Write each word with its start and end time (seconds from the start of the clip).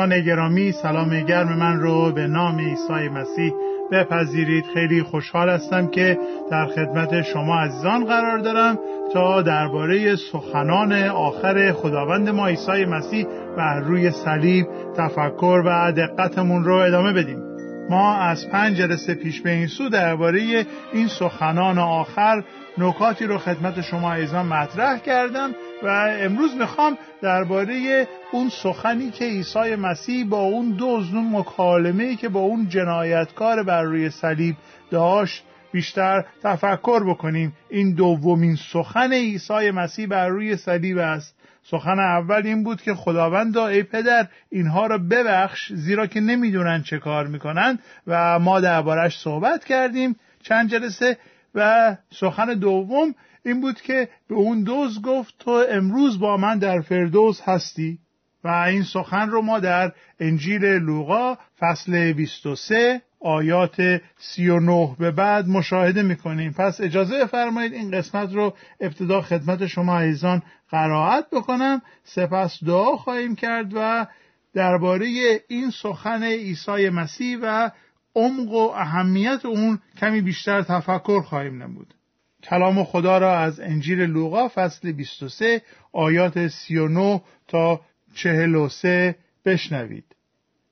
دوستان 0.00 0.20
گرامی 0.20 0.72
سلام 0.72 1.20
گرم 1.20 1.58
من 1.58 1.80
رو 1.80 2.12
به 2.12 2.26
نام 2.26 2.58
عیسی 2.58 3.08
مسیح 3.08 3.52
بپذیرید. 3.92 4.64
خیلی 4.74 5.02
خوشحال 5.02 5.50
هستم 5.50 5.86
که 5.86 6.18
در 6.50 6.66
خدمت 6.66 7.22
شما 7.22 7.60
عزیزان 7.60 8.04
قرار 8.04 8.38
دارم 8.38 8.78
تا 9.12 9.42
درباره 9.42 10.16
سخنان 10.16 10.92
آخر 11.02 11.72
خداوند 11.72 12.28
ما 12.28 12.46
عیسی 12.46 12.84
مسیح 12.84 13.26
بر 13.56 13.80
روی 13.80 14.10
صلیب 14.10 14.66
تفکر 14.96 15.62
و 15.66 15.92
دقتمون 15.92 16.64
رو 16.64 16.74
ادامه 16.74 17.12
بدیم. 17.12 17.42
ما 17.90 18.16
از 18.16 18.48
پنج 18.50 18.76
جلسه 18.76 19.14
پیش 19.14 19.40
به 19.40 19.50
این 19.50 19.66
سو 19.66 19.88
درباره 19.88 20.66
این 20.92 21.08
سخنان 21.08 21.78
آخر 21.78 22.42
نکاتی 22.78 23.26
رو 23.26 23.38
خدمت 23.38 23.80
شما 23.80 24.12
عزیزان 24.12 24.46
مطرح 24.46 24.98
کردم. 24.98 25.50
و 25.82 25.86
امروز 26.20 26.54
می‌خوام 26.54 26.98
درباره 27.22 28.06
اون 28.32 28.48
سخنی 28.48 29.10
که 29.10 29.24
عیسی 29.24 29.76
مسیح 29.76 30.24
با 30.24 30.40
اون 30.40 30.70
دو 30.70 30.84
اون 30.84 31.36
مکالمه 31.36 32.16
که 32.16 32.28
با 32.28 32.40
اون 32.40 32.68
جنایتکار 32.68 33.62
بر 33.62 33.82
روی 33.82 34.10
صلیب 34.10 34.56
داشت 34.90 35.44
بیشتر 35.72 36.24
تفکر 36.42 37.10
بکنیم 37.10 37.52
این 37.68 37.94
دومین 37.94 38.56
سخن 38.72 39.12
عیسی 39.12 39.70
مسیح 39.70 40.06
بر 40.06 40.28
روی 40.28 40.56
صلیب 40.56 40.98
است. 40.98 41.36
سخن 41.62 41.98
اول 41.98 42.42
این 42.44 42.64
بود 42.64 42.82
که 42.82 42.94
خداوند 42.94 43.58
ای 43.58 43.82
پدر 43.82 44.26
اینها 44.50 44.86
را 44.86 44.98
ببخش 44.98 45.72
زیرا 45.72 46.06
که 46.06 46.20
نمی‌دونن 46.20 46.82
چه 46.82 46.98
کار 46.98 47.26
می‌کنن. 47.26 47.78
و 48.06 48.38
ما 48.38 48.60
دربارش 48.60 49.18
صحبت 49.18 49.64
کردیم. 49.64 50.16
چند 50.42 50.70
جلسه 50.70 51.18
و 51.54 51.96
سخن 52.10 52.54
دوم 52.54 53.14
این 53.44 53.60
بود 53.60 53.80
که 53.80 54.08
به 54.28 54.34
اون 54.34 54.62
دوز 54.62 55.02
گفت 55.02 55.34
تو 55.38 55.64
امروز 55.70 56.20
با 56.20 56.36
من 56.36 56.58
در 56.58 56.80
فردوس 56.80 57.40
هستی 57.40 57.98
و 58.44 58.48
این 58.48 58.82
سخن 58.82 59.30
رو 59.30 59.42
ما 59.42 59.60
در 59.60 59.92
انجیل 60.20 60.64
لوقا 60.64 61.36
فصل 61.58 62.12
23 62.12 63.02
آیات 63.20 64.00
39 64.18 64.96
به 64.98 65.10
بعد 65.10 65.48
مشاهده 65.48 66.02
می‌کنیم. 66.02 66.52
پس 66.52 66.80
اجازه 66.80 67.26
فرمایید 67.26 67.72
این 67.72 67.90
قسمت 67.90 68.32
رو 68.32 68.54
ابتدا 68.80 69.20
خدمت 69.20 69.66
شما 69.66 69.98
عزیزان 69.98 70.42
قرائت 70.70 71.24
بکنم. 71.32 71.82
سپس 72.04 72.64
دعا 72.64 72.96
خواهیم 72.96 73.34
کرد 73.34 73.72
و 73.74 74.06
درباره 74.54 75.06
این 75.48 75.70
سخن 75.70 76.22
عیسی 76.22 76.88
مسیح 76.88 77.38
و 77.42 77.70
عمق 78.14 78.52
و 78.52 78.72
اهمیت 78.74 79.46
اون 79.46 79.78
کمی 80.00 80.20
بیشتر 80.20 80.62
تفکر 80.62 81.20
خواهیم 81.22 81.62
نمود. 81.62 81.94
کلام 82.42 82.84
خدا 82.84 83.18
را 83.18 83.38
از 83.38 83.60
انجیل 83.60 84.00
لوقا 84.00 84.48
فصل 84.54 84.92
23 84.92 85.62
آیات 85.92 86.48
39 86.48 87.20
تا 87.48 87.80
43 88.14 89.16
بشنوید. 89.44 90.04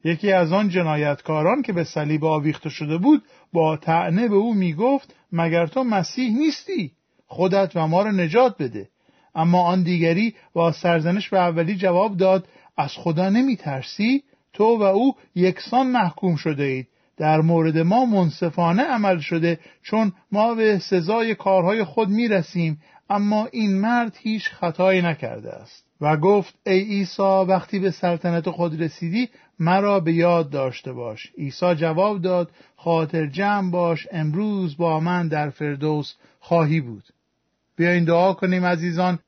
یکی 0.05 0.33
از 0.33 0.53
آن 0.53 0.69
جنایتکاران 0.69 1.63
که 1.63 1.73
به 1.73 1.85
صلیب 1.85 2.25
آویخته 2.25 2.71
شده 2.71 2.99
بود 2.99 3.23
با 3.53 3.77
طعنه 3.77 4.29
به 4.29 4.35
او 4.35 4.55
می‌گفت 4.55 5.15
مگر 5.33 5.67
تو 5.67 5.85
مسیح 5.85 6.39
نیستی؟ 6.39 6.93
خودت 7.27 7.73
و 7.75 7.87
ما 7.87 8.03
را 8.03 8.11
نجات 8.11 8.63
بده. 8.63 8.89
اما 9.35 9.63
آن 9.63 9.83
دیگری 9.83 10.35
با 10.53 10.73
سرزنش 10.73 11.29
به 11.29 11.39
اولی 11.39 11.77
جواب 11.77 12.17
داد 12.17 12.49
از 12.77 12.91
خدا 12.97 13.29
نمی 13.29 13.57
ترسی 13.57 14.23
تو 14.53 14.65
و 14.65 14.83
او 14.83 15.17
یکسان 15.35 15.87
محکوم 15.87 16.37
شده 16.37 16.65
اید. 16.65 16.89
در 17.19 17.41
مورد 17.41 17.79
ما 17.79 18.05
منصفانه 18.05 18.83
عمل 18.83 19.19
شده 19.19 19.59
چون 19.83 20.13
ما 20.33 20.55
به 20.55 20.79
سزای 20.79 21.35
کارهای 21.35 21.85
خود 21.85 22.09
می 22.09 22.29
رسیم 22.29 22.81
اما 23.11 23.49
این 23.53 23.81
مرد 23.81 24.17
هیچ 24.21 24.51
خطایی 24.51 25.03
نکرده 25.03 25.53
است. 25.53 25.85
و 26.01 26.17
گفت 26.17 26.55
ای 26.67 26.81
عیسی 26.81 27.23
وقتی 27.23 27.79
به 27.79 27.91
سلطنت 27.91 28.51
خود 28.51 28.83
رسیدی 28.83 29.29
مرا 29.59 30.01
به 30.01 30.13
یاد 30.13 30.51
داشته 30.51 30.93
باش. 30.93 31.33
عیسی 31.39 31.75
جواب 31.75 32.23
داد 32.23 32.51
خاطر 32.77 33.27
جمع 33.27 33.71
باش 33.71 34.07
امروز 34.13 34.77
با 34.77 35.01
من 35.01 35.29
در 35.29 35.51
فردوس 35.51 36.15
خواهی 36.41 36.81
بود. 36.81 37.05
بیاین 37.77 38.05
دعا 38.05 38.33
کنیم 38.33 38.65
عزیزان. 38.65 39.19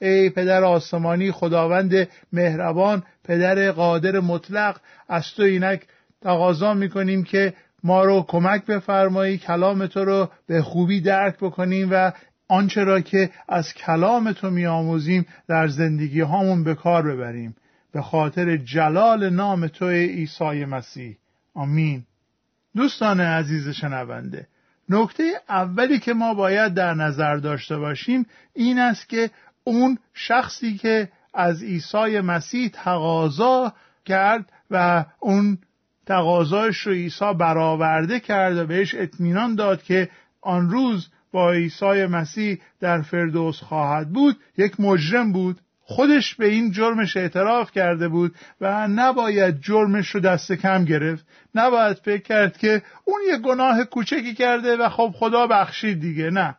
ای 0.00 0.30
پدر 0.30 0.64
آسمانی 0.64 1.32
خداوند 1.32 2.08
مهربان 2.32 3.02
پدر 3.24 3.72
قادر 3.72 4.20
مطلق 4.20 4.80
از 5.08 5.24
تو 5.36 5.42
اینک 5.42 5.86
تقاضا 6.22 6.74
می‌کنیم 6.74 7.24
که 7.24 7.54
ما 7.84 8.04
رو 8.04 8.24
کمک 8.28 8.66
بفرمایی 8.66 9.38
کلام 9.38 9.86
تو 9.86 10.04
رو 10.04 10.28
به 10.46 10.62
خوبی 10.62 11.00
درک 11.00 11.36
بکنیم 11.36 11.88
و 11.90 12.12
آنچه 12.48 12.84
را 12.84 13.00
که 13.00 13.30
از 13.48 13.74
کلام 13.74 14.32
تو 14.32 14.50
میآموزیم 14.50 15.26
در 15.48 15.68
زندگی 15.68 16.20
هامون 16.20 16.64
به 16.64 16.74
کار 16.74 17.02
ببریم. 17.02 17.56
به 17.92 18.02
خاطر 18.02 18.56
جلال 18.56 19.30
نام 19.30 19.66
تو 19.66 19.88
عیسی 19.88 20.64
مسیح. 20.64 21.16
آمین. 21.54 22.04
دوستان 22.76 23.20
عزیز 23.20 23.68
شنونده 23.68 24.46
نکته 24.88 25.32
اولی 25.48 25.98
که 25.98 26.12
ما 26.12 26.34
باید 26.34 26.74
در 26.74 26.94
نظر 26.94 27.36
داشته 27.36 27.78
باشیم 27.78 28.26
این 28.54 28.78
است 28.78 29.08
که 29.08 29.30
اون 29.64 29.98
شخصی 30.14 30.76
که 30.76 31.08
از 31.34 31.62
عیسی 31.62 32.20
مسیح 32.20 32.68
تقاضا 32.68 33.72
کرد 34.04 34.52
و 34.70 35.04
اون 35.20 35.58
تقاضایش 36.06 36.78
رو 36.78 36.92
عیسی 36.92 37.34
برآورده 37.38 38.20
کرد 38.20 38.56
و 38.56 38.66
بهش 38.66 38.94
اطمینان 38.94 39.54
داد 39.54 39.82
که 39.82 40.08
آن 40.40 40.70
روز 40.70 41.08
با 41.32 41.52
عیسی 41.52 42.06
مسیح 42.06 42.58
در 42.80 43.02
فردوس 43.02 43.60
خواهد 43.60 44.08
بود. 44.08 44.36
یک 44.56 44.80
مجرم 44.80 45.32
بود. 45.32 45.60
خودش 45.84 46.34
به 46.34 46.46
این 46.46 46.72
جرمش 46.72 47.16
اعتراف 47.16 47.72
کرده 47.72 48.08
بود 48.08 48.34
و 48.60 48.88
نباید 48.88 49.60
جرمش 49.60 50.08
رو 50.08 50.20
دست 50.20 50.52
کم 50.52 50.84
گرفت. 50.84 51.26
نباید 51.54 51.96
فکر 51.96 52.22
کرد 52.22 52.56
که 52.56 52.82
اون 53.04 53.20
یه 53.28 53.38
گناه 53.38 53.84
کوچکی 53.84 54.34
کرده 54.34 54.76
و 54.76 54.88
خب 54.88 55.14
خدا 55.16 55.46
بخشید 55.46 56.00
دیگه. 56.00 56.30
نه. 56.30 56.56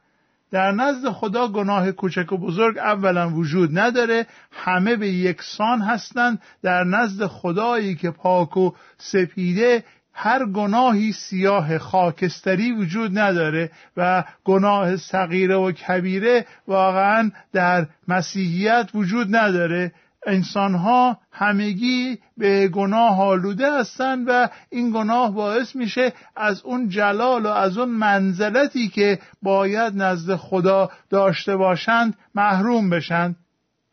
در 0.53 0.71
نزد 0.71 1.09
خدا 1.09 1.47
گناه 1.47 1.91
کوچک 1.91 2.31
و 2.31 2.37
بزرگ 2.37 2.77
اولا 2.77 3.29
وجود 3.29 3.79
نداره. 3.79 4.25
همه 4.51 4.95
به 4.95 5.09
یکسان 5.09 5.81
هستند. 5.81 6.41
در 6.63 6.83
نزد 6.83 7.25
خدایی 7.25 7.95
که 7.95 8.11
پاک 8.11 8.57
و 8.57 8.71
سپیده 8.97 9.83
هر 10.13 10.45
گناهی 10.45 11.11
سیاه 11.11 11.77
خاکستری 11.77 12.71
وجود 12.71 13.19
نداره 13.19 13.71
و 13.97 14.23
گناه 14.43 14.97
صغیره 14.97 15.55
و 15.55 15.71
کبیره 15.71 16.45
واقعا 16.67 17.31
در 17.53 17.87
مسیحیت 18.07 18.89
وجود 18.93 19.35
نداره. 19.35 19.91
انسانها 20.25 21.17
همگی 21.31 22.19
به 22.38 22.67
گناه 22.67 23.22
آلوده 23.22 23.79
هستند 23.79 24.25
و 24.28 24.50
این 24.69 24.91
گناه 24.91 25.34
باعث 25.34 25.75
میشه 25.75 26.13
از 26.35 26.61
اون 26.61 26.89
جلال 26.89 27.45
و 27.45 27.50
از 27.50 27.78
اون 27.78 27.89
منزلتی 27.89 28.88
که 28.88 29.19
باید 29.41 29.94
نزد 29.95 30.35
خدا 30.35 30.89
داشته 31.09 31.56
باشند 31.56 32.17
محروم 32.35 32.89
بشند. 32.89 33.35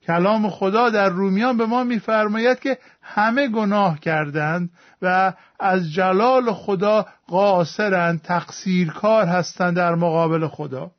کلام 0.07 0.49
خدا 0.51 0.91
در 0.91 1.09
رومیان 1.09 1.57
به 1.57 1.67
ما 1.67 1.85
میفرماید 1.85 2.61
که 2.61 2.79
همه 3.03 3.49
گناه 3.49 4.01
کردند 4.01 4.71
و 5.03 5.33
از 5.61 5.93
جلال 5.93 6.53
خدا 6.53 7.07
قاصرند 7.29 8.23
تقصیرکار 8.23 9.27
هستند 9.27 9.77
در 9.77 9.95
مقابل 9.95 10.47
خدا. 10.47 10.91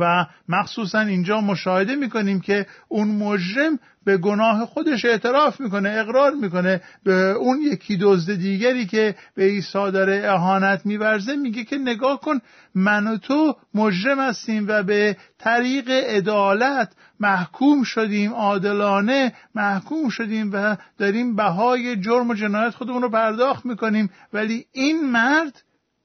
و 0.00 0.26
مخصوصا 0.48 1.00
اینجا 1.00 1.40
مشاهده 1.40 1.94
می‌کنیم 1.94 2.40
که 2.40 2.66
اون 2.88 3.08
مجرم 3.08 3.78
به 4.04 4.16
گناه 4.16 4.66
خودش 4.66 5.04
اعتراف 5.04 5.60
می‌کنه 5.60 5.90
اقرار 5.90 6.32
می‌کنه. 6.32 6.80
به 7.04 7.12
اون 7.12 7.60
یکی 7.60 7.98
دزد 8.00 8.34
دیگری 8.34 8.86
که 8.86 9.14
به 9.34 9.44
عیسی 9.44 9.90
داره 9.90 10.22
اهانت 10.24 10.86
میورزه 10.86 11.36
میگه 11.36 11.64
که 11.64 11.78
نگاه 11.78 12.20
کن 12.20 12.38
من 12.74 13.06
و 13.06 13.16
تو 13.16 13.56
مجرم 13.74 14.20
هستیم 14.20 14.64
و 14.68 14.82
به 14.82 15.16
طریق 15.38 15.90
عدالت 15.90 16.92
محکوم 17.20 17.82
شدیم 17.82 18.32
عادلانه 18.32 19.32
محکوم 19.54 20.08
شدیم 20.08 20.50
و 20.52 20.76
داریم 20.98 21.36
بهای 21.36 21.96
جرم 21.96 22.30
و 22.30 22.34
جنایت 22.34 22.74
خودمون 22.74 23.02
رو 23.02 23.08
پرداخت 23.08 23.66
می‌کنیم. 23.66 24.10
ولی 24.32 24.64
این 24.72 25.10
مرد 25.10 25.62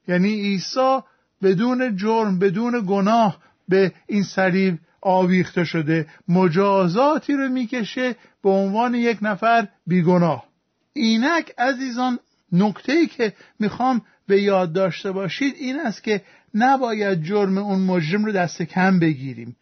یعنی 0.07 0.33
عیسی 0.41 0.99
بدون 1.43 1.97
جرم 1.97 2.39
بدون 2.39 2.85
گناه 2.87 3.37
به 3.69 3.91
این 4.07 4.23
صلیب 4.23 4.77
آویخته 5.01 5.63
شده. 5.63 6.07
مجازاتی 6.27 7.33
رو 7.33 7.49
می‌کشه 7.49 8.15
به 8.43 8.49
عنوان 8.49 8.95
یک 8.95 9.17
نفر 9.21 9.67
بیگناه. 9.87 10.43
اینک 10.93 11.53
عزیزان 11.57 12.19
نکته 12.51 12.93
ای 12.93 13.07
که 13.07 13.33
می‌خوام 13.59 14.01
به 14.27 14.41
یاد 14.41 14.73
داشته 14.73 15.11
باشید 15.11 15.55
این 15.57 15.79
است 15.79 16.03
که 16.03 16.21
نباید 16.53 17.23
جرم 17.23 17.57
اون 17.57 17.79
مجرم 17.79 18.25
رو 18.25 18.31
دست 18.31 18.61
کم 18.61 18.99
بگیریم. 18.99 19.55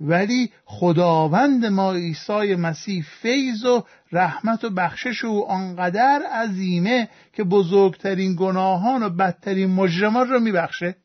ولی 0.00 0.50
خداوند 0.64 1.66
ما 1.66 1.92
عیسی 1.92 2.54
مسیح 2.54 3.04
فیض 3.22 3.64
و 3.64 3.84
رحمت 4.12 4.64
و 4.64 4.70
بخشش 4.70 5.24
او 5.24 5.50
آنقدر 5.50 6.22
عظیمه 6.22 7.08
که 7.32 7.44
بزرگترین 7.44 8.36
گناهان 8.38 9.02
و 9.02 9.08
بدترین 9.08 9.70
مجرمان 9.70 10.28
رو 10.28 10.40
میبخشه. 10.40 10.96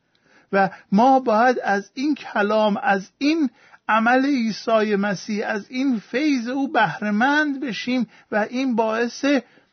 و 0.52 0.70
ما 0.92 1.20
باید 1.20 1.60
از 1.64 1.92
این 1.94 2.16
کلام 2.16 2.78
از 2.84 3.10
این 3.18 3.50
عمل 3.90 4.26
عیسی 4.26 4.96
مسیح 4.96 5.48
از 5.48 5.66
این 5.70 6.00
فیض 6.00 6.48
او 6.48 6.72
بهرهمند 6.72 7.60
بشیم 7.60 8.08
و 8.32 8.48
این 8.50 8.76
باعث 8.76 9.26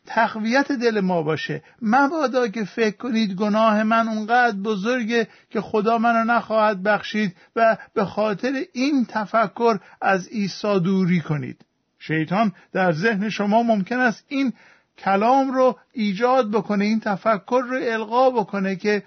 تقویت 0.06 0.72
دل 0.72 1.00
ما 1.00 1.22
باشه. 1.22 1.62
مبادا 1.82 2.48
که 2.48 2.64
فکر 2.64 2.96
کنید 2.96 3.34
گناه 3.34 3.82
من 3.82 4.08
اونقدر 4.08 4.56
بزرگه 4.56 5.28
که 5.50 5.60
خدا 5.60 5.98
منو 5.98 6.24
نخواهد 6.24 6.82
بخشید 6.82 7.36
و 7.56 7.76
به 7.94 8.04
خاطر 8.04 8.64
این 8.72 9.06
تفکر 9.08 9.78
از 10.00 10.28
عیسی 10.28 10.80
دوری 10.80 11.20
کنید. 11.20 11.64
شیطان 11.98 12.52
در 12.72 12.92
ذهن 12.92 13.28
شما 13.28 13.62
ممکن 13.62 13.98
است 13.98 14.24
این 14.28 14.52
کلام 14.98 15.50
رو 15.50 15.78
ایجاد 15.92 16.50
بکنه 16.50 16.84
این 16.84 17.00
تفکر 17.00 17.62
رو 17.68 17.78
القا 17.82 18.30
بکنه 18.30 18.76
که 18.76 19.02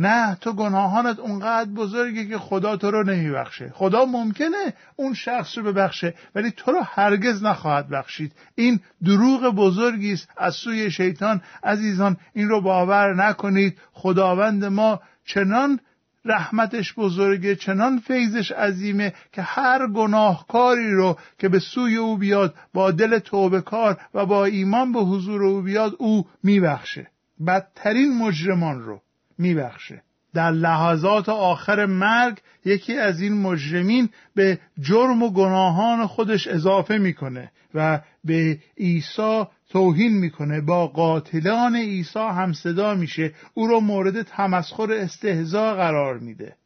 نه 0.00 0.34
تو 0.40 0.52
گناهانت 0.52 1.18
اونقدر 1.18 1.70
بزرگه 1.70 2.26
که 2.26 2.38
خدا 2.38 2.76
تو 2.76 2.90
رو 2.90 3.02
نمیبخشه. 3.02 3.70
خدا 3.74 4.04
ممکنه 4.04 4.74
اون 4.96 5.14
شخص 5.14 5.58
رو 5.58 5.64
ببخشه 5.64 6.14
ولی 6.34 6.50
تو 6.50 6.72
رو 6.72 6.80
هرگز 6.84 7.42
نخواهد 7.42 7.88
بخشید. 7.88 8.32
این 8.54 8.80
دروغ 9.04 9.54
بزرگی 9.54 10.12
است. 10.12 10.28
از 10.36 10.54
سوی 10.54 10.90
شیطان 10.90 11.42
عزیزان 11.64 12.16
این 12.32 12.48
رو 12.48 12.60
باور 12.60 13.14
نکنید. 13.14 13.78
خداوند 13.92 14.64
ما 14.64 15.00
چنان 15.24 15.80
رحمتش 16.24 16.94
بزرگه 16.94 17.56
چنان 17.56 17.98
فیضش 17.98 18.52
عظیمه 18.52 19.12
که 19.32 19.42
هر 19.42 19.86
گناهکاری 19.86 20.90
رو 20.90 21.18
که 21.38 21.48
به 21.48 21.58
سوی 21.58 21.96
او 21.96 22.16
بیاد 22.16 22.54
با 22.74 22.90
دل 22.90 23.18
توبه 23.18 23.60
کار 23.60 24.00
و 24.14 24.26
با 24.26 24.44
ایمان 24.44 24.92
به 24.92 25.00
حضور 25.00 25.44
او 25.44 25.62
بیاد 25.62 25.92
او 25.98 26.26
میبخشه. 26.42 27.06
بدترین 27.46 28.18
مجرمان 28.18 28.80
رو. 28.80 29.02
میبخشه. 29.40 30.02
در 30.34 30.50
لحظات 30.50 31.28
آخر 31.28 31.86
مرگ 31.86 32.38
یکی 32.64 32.98
از 32.98 33.20
این 33.20 33.32
مجرمین 33.32 34.08
به 34.34 34.58
جرم 34.80 35.22
و 35.22 35.30
گناهان 35.30 36.06
خودش 36.06 36.48
اضافه 36.48 36.98
می‌کنه 36.98 37.50
و 37.74 38.00
به 38.24 38.58
عیسی 38.78 39.44
توهین 39.70 40.18
می‌کنه. 40.18 40.60
با 40.60 40.86
قاتلان 40.86 41.76
عیسی 41.76 42.18
هم 42.18 42.52
صدا 42.52 42.94
میشه. 42.94 43.32
او 43.54 43.66
رو 43.66 43.80
مورد 43.80 44.22
تمسخر 44.22 44.92
استهزا 44.92 45.74
قرار 45.74 46.18
میده. 46.18 46.56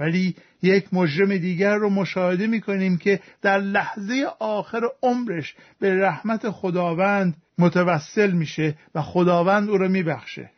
ولی 0.00 0.34
یک 0.62 0.94
مجرم 0.94 1.36
دیگر 1.36 1.74
رو 1.74 1.90
مشاهده 1.90 2.46
می‌کنیم 2.46 2.98
که 2.98 3.20
در 3.42 3.58
لحظه 3.58 4.26
آخر 4.38 4.80
عمرش 5.02 5.54
به 5.80 6.00
رحمت 6.00 6.50
خداوند 6.50 7.36
متوسل 7.58 8.30
میشه 8.30 8.74
و 8.94 9.02
خداوند 9.02 9.70
او 9.70 9.78
رو 9.78 9.88
میبخشه. 9.88 10.50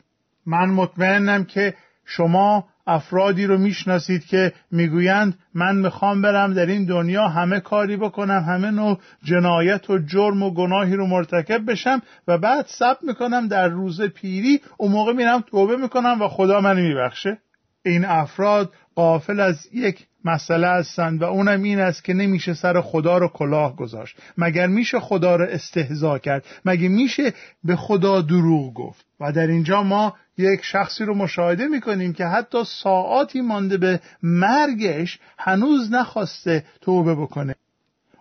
من 0.49 0.69
مطمئنم 0.69 1.45
که 1.45 1.73
شما 2.05 2.67
افرادی 2.87 3.45
رو 3.45 3.57
می‌شناسید 3.57 4.25
که 4.25 4.53
می‌گویند 4.71 5.37
من 5.53 5.75
می‌خوام 5.75 6.21
برم 6.21 6.53
در 6.53 6.65
این 6.65 6.85
دنیا 6.85 7.27
همه 7.27 7.59
کاری 7.59 7.97
بکنم 7.97 8.43
همه 8.47 8.71
نوع 8.71 8.99
جنایت 9.23 9.89
و 9.89 9.97
جرم 9.97 10.43
و 10.43 10.53
گناهی 10.53 10.95
رو 10.95 11.07
مرتکب 11.07 11.71
بشم 11.71 12.01
و 12.27 12.37
بعد 12.37 12.65
سب 12.67 12.97
می‌کنم 13.01 13.47
در 13.47 13.67
روز 13.67 14.01
پیری 14.01 14.61
اون 14.77 14.91
موقع 14.91 15.13
میرم 15.13 15.43
توبه 15.51 15.77
می‌کنم 15.77 16.21
و 16.21 16.27
خدا 16.27 16.61
منو 16.61 16.81
میبخشه. 16.81 17.37
این 17.85 18.05
افراد 18.05 18.73
قافل 18.95 19.39
از 19.39 19.67
یک 19.73 20.07
مسئله 20.25 20.67
هستند 20.67 21.21
و 21.21 21.25
اونم 21.25 21.63
این 21.63 21.79
است 21.79 22.03
که 22.03 22.13
نمیشه 22.13 22.53
سر 22.53 22.81
خدا 22.81 23.17
رو 23.17 23.27
کلاه 23.27 23.75
گذاشت. 23.75 24.17
مگر 24.37 24.67
میشه 24.67 24.99
خدا 24.99 25.35
رو 25.35 25.45
استهزا 25.45 26.17
کرد؟ 26.17 26.45
مگه 26.65 26.87
میشه 26.87 27.33
به 27.63 27.75
خدا 27.75 28.21
دروغ 28.21 28.73
گفت؟ 28.73 29.05
و 29.19 29.31
در 29.31 29.47
اینجا 29.47 29.83
ما 29.83 30.15
یک 30.39 30.59
شخصی 30.63 31.05
رو 31.05 31.15
مشاهده 31.15 31.67
می‌کنیم 31.67 32.13
که 32.13 32.25
حتی 32.25 32.63
ساعاتی 32.63 33.41
مانده 33.41 33.77
به 33.77 33.99
مرگش 34.23 35.19
هنوز 35.37 35.91
نخواسته 35.91 36.63
توبه 36.81 37.15
بکنه. 37.15 37.55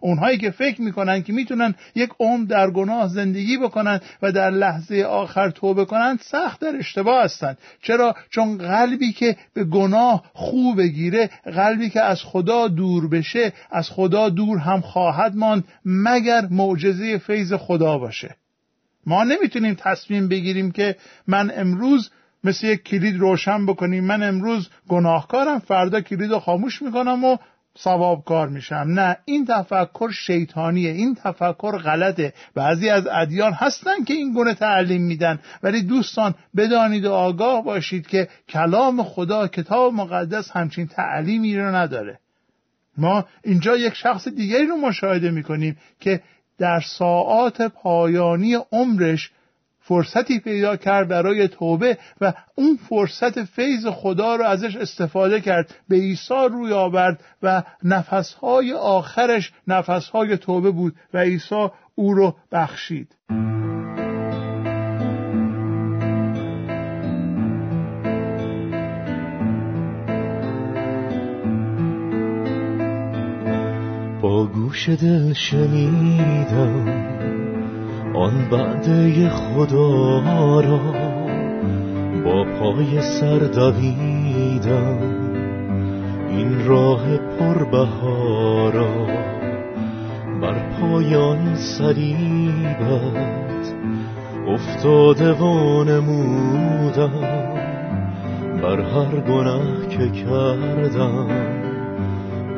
اونهایی 0.01 0.39
که 0.39 0.51
فکر 0.51 0.83
می‌کنن 0.83 1.23
که 1.23 1.33
می‌تونن 1.33 1.75
یک 1.95 2.11
عمر 2.21 2.47
در 2.47 2.71
گناه 2.71 3.09
زندگی 3.09 3.57
بکنن 3.57 4.01
و 4.23 4.33
در 4.33 4.51
لحظه 4.51 5.03
آخر 5.03 5.51
توبه 5.51 5.85
کنن 5.85 6.19
سخت 6.23 6.61
در 6.61 6.77
اشتباه 6.77 7.25
هستند 7.25 7.59
چرا؟ 7.83 8.15
چون 8.31 8.59
قلبی 8.59 9.13
که 9.13 9.37
به 9.55 9.65
گناه 9.65 10.25
خوب 10.35 10.79
بگیره 10.79 11.31
قلبی 11.45 11.91
که 11.91 12.01
از 12.01 12.23
خدا 12.23 12.69
دور 12.69 13.09
بشه 13.09 13.53
از 13.71 13.91
خدا 13.91 14.29
دور 14.29 14.59
هم 14.59 14.81
خواهد 14.81 15.37
ماند 15.37 15.65
مگر 15.85 16.47
معجزه 16.51 17.19
فیض 17.19 17.53
خدا 17.53 17.99
باشه. 17.99 18.37
ما 19.09 19.25
نمی‌تونیم 19.25 19.75
تصمیم 19.75 20.29
بگیریم 20.29 20.71
که 20.71 20.97
من 21.27 21.53
امروز 21.55 22.11
مثل 22.45 22.67
یک 22.67 22.83
کلید 22.83 23.21
روشن 23.21 23.67
بکنیم. 23.67 24.05
من 24.05 24.23
امروز 24.23 24.69
گناهکارم 24.89 25.59
فردا 25.59 26.01
کلید 26.01 26.31
رو 26.31 26.39
خاموش 26.39 26.83
می‌کنم 26.83 27.25
و 27.25 27.37
ثواب 27.79 28.25
کار 28.25 28.49
میشم. 28.49 28.85
نه 28.89 29.17
این 29.25 29.45
تفکر 29.45 30.11
شیطانیه 30.11 30.91
این 30.91 31.15
تفکر 31.15 31.79
غلطه. 31.79 32.33
بعضی 32.55 32.89
از 32.89 33.07
ادیان 33.07 33.53
هستن 33.53 34.05
که 34.05 34.15
این 34.15 34.33
گونه 34.33 34.55
تعلیم 34.55 35.03
میدن. 35.03 35.39
ولی 35.63 35.83
دوستان 35.83 36.35
بدانید 36.57 37.05
و 37.05 37.13
آگاه 37.13 37.65
باشید 37.65 38.07
که 38.07 38.29
کلام 38.49 39.03
خدا 39.03 39.49
کتاب 39.49 39.95
مقدس 39.95 40.51
همچین 40.51 40.87
تعلیمی 40.87 41.57
رو 41.57 41.75
نداره. 41.75 42.19
ما 42.97 43.25
اینجا 43.45 43.77
یک 43.77 43.95
شخص 43.95 44.29
دیگری 44.29 44.67
رو 44.67 44.77
مشاهده 44.77 45.31
می‌کنیم 45.31 45.77
که 46.01 46.21
در 46.59 46.81
ساعات 46.81 47.63
پایانی 47.63 48.57
عمرش 48.73 49.31
فرصتی 49.81 50.41
پیدا 50.41 50.77
کرد 50.77 51.09
برای 51.09 51.49
توبه 51.49 51.99
و 52.21 52.33
اون 52.55 52.79
فرصت 52.89 53.45
فیض 53.45 53.87
خدا 53.87 54.37
رو 54.37 54.45
ازش 54.45 54.77
استفاده 54.77 55.41
کرد 55.41 55.75
به 55.89 55.97
عیسی 55.97 56.49
روی 56.51 56.73
آورد 56.73 57.21
و 57.43 57.63
نفسهای 57.85 58.73
آخرش 58.73 59.53
نفسهای 59.67 60.37
توبه 60.37 60.71
بود 60.71 60.95
و 61.15 61.19
عیسی 61.19 61.69
او 61.95 62.15
رو 62.15 62.37
بخشید. 62.53 63.15
گوش 74.29 74.89
دل 74.89 75.33
شنیدم 75.33 76.89
آن 78.15 78.49
بعده 78.51 79.31
خدا 79.31 80.61
را 80.61 80.81
با 82.25 82.45
پای 82.45 83.01
سر 83.01 83.39
دویدم. 83.39 84.99
این 86.29 86.67
راه 86.67 87.17
پربهارا 87.17 89.07
بر 90.43 90.79
پایان 90.81 91.55
صلیبت 91.55 92.79
افتاده 94.49 95.33
وانمودم 95.33 97.13
بر 98.63 98.81
هر 98.81 99.21
گناه 99.21 99.89
که 99.89 100.11
کردم 100.11 101.58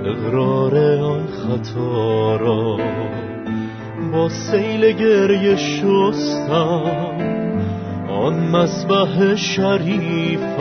اقرار 0.04 0.99
آن 1.02 1.26
خطا 1.26 2.37
را 2.37 2.78
با 4.12 4.28
سیل 4.28 4.92
گریه 4.92 5.57
شستم. 5.57 6.83
آن 8.11 8.35
مسبح 8.35 9.35
شریفت 9.35 10.57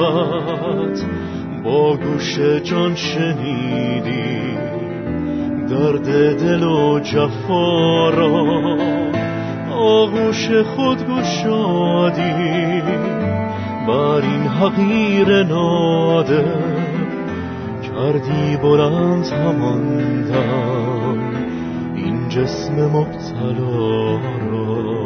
با 1.64 1.98
گوش 1.98 2.40
جان 2.64 2.96
شنیدی. 2.96 4.40
درد 5.70 6.38
دل 6.40 6.64
و 6.64 7.00
جفا 7.00 8.10
را 8.10 8.78
آغوش 9.72 10.52
خود 10.52 10.98
گشادی. 11.08 12.82
بر 13.88 14.22
این 14.22 14.44
حقیر 14.44 15.44
نادر 15.44 16.79
کردی 18.00 18.58
بلند 18.58 19.26
هماندم 19.26 21.20
جسم 22.30 22.74
مبتلا 22.74 24.20
را. 24.52 25.00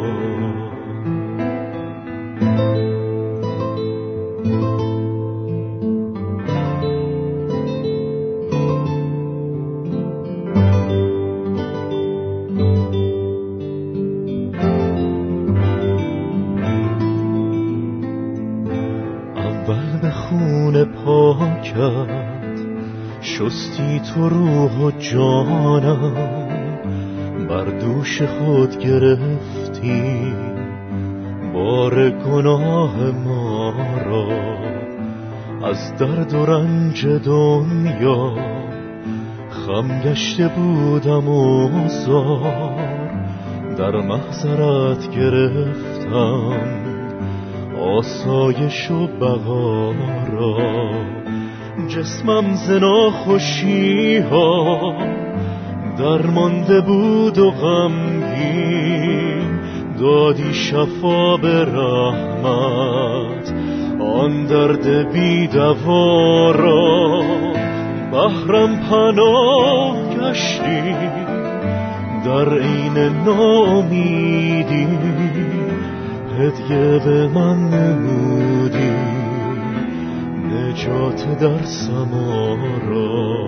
تو 24.14 24.28
روح 24.28 24.78
و 24.78 24.90
جانم 24.90 26.14
بر 27.48 27.64
دوش 27.64 28.22
خود 28.22 28.78
گرفتی. 28.78 30.32
بار 31.54 32.10
گناه 32.10 32.96
ما 33.10 33.74
را 34.06 34.28
از 35.68 35.96
درد 35.98 36.34
و 36.34 36.46
رنج 36.46 37.06
دنیا 37.06 38.32
خم 39.50 40.00
گشته 40.04 40.48
بودم 40.48 41.28
و 41.28 41.68
زار 41.88 42.74
در 43.78 43.90
محضرت 43.90 45.10
گرفتم. 45.10 46.84
آسایش 47.80 48.90
و 48.90 49.06
بقا 49.06 49.92
را 50.32 50.58
جسمم 51.82 52.54
زنا 52.54 53.10
خوشی 53.10 54.18
ها 54.18 54.94
درمانده 55.98 56.80
بود 56.80 57.38
و 57.38 57.50
غمگین. 57.50 59.14
دادی 60.00 60.54
شفا 60.54 61.36
به 61.36 61.64
رحمت 61.64 63.54
آن 64.00 64.44
درد 64.44 65.12
بی 65.12 65.48
را. 66.52 67.22
بهرم 68.10 68.76
پناه 68.90 69.96
گشتی 70.14 70.94
در 72.24 72.58
عین 72.58 72.98
نامیدی. 73.24 74.86
هدیه 76.38 76.98
به 77.04 77.28
من 77.28 77.70
نمودی. 77.70 78.93
نجات 80.74 81.38
در 81.38 81.62
سمارا. 81.64 83.44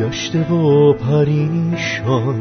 گشته 0.00 0.52
و 0.52 0.92
پریشان 0.92 2.40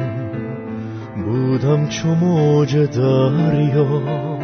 بودم 1.25 1.87
چو 1.89 2.07
موج 2.15 2.75
دریا. 2.75 4.38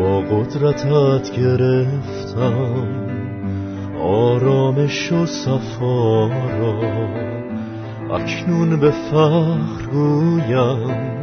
با 0.00 0.20
قدرتت 0.20 1.30
گرفتم. 1.36 2.86
آرامش 4.02 5.12
و 5.12 5.26
صفا 5.26 6.26
را 6.28 6.80
اکنون 8.14 8.80
به 8.80 8.90
فخر 8.90 9.86
گویم. 9.92 11.20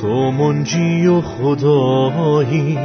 تو 0.00 0.30
منجی 0.30 1.06
و 1.06 1.20
خدایی 1.20 2.78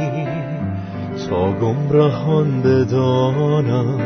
تا 1.28 1.52
گمرهان 1.52 2.62
بدانم 2.62 4.00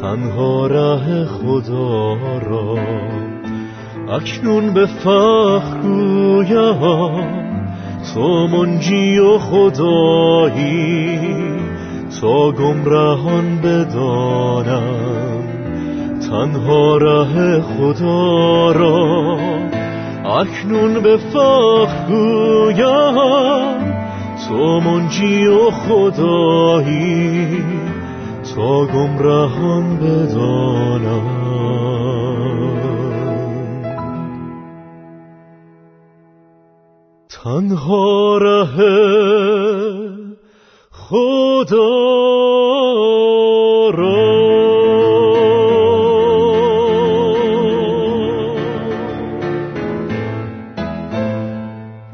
تنها 0.00 0.66
ره 0.66 1.24
خدا 1.24 2.14
را 2.38 2.78
اکنون 4.08 4.74
به 4.74 4.86
فخر 4.86 5.80
گویم. 5.82 7.45
تو 8.16 8.46
منجی 8.46 9.18
و 9.18 9.38
خدایی 9.38 11.18
تا 12.20 12.52
گمرهان 12.52 13.60
بدانم 13.60 14.82
تنها 16.30 16.96
ره 16.96 17.60
خدا 17.60 18.72
را. 18.72 19.38
اکنون 20.40 21.00
به 21.00 21.16
فخر 21.16 22.06
گویم 22.08 23.94
تو 24.48 24.80
منجی 24.80 25.46
و 25.46 25.70
خدایی 25.70 27.64
تا 28.56 28.86
گمرهان 28.86 29.96
بدانم. 29.96 31.45
تنها 37.46 38.38
ره 38.38 38.76
خدا 40.90 41.90
را. 43.90 44.56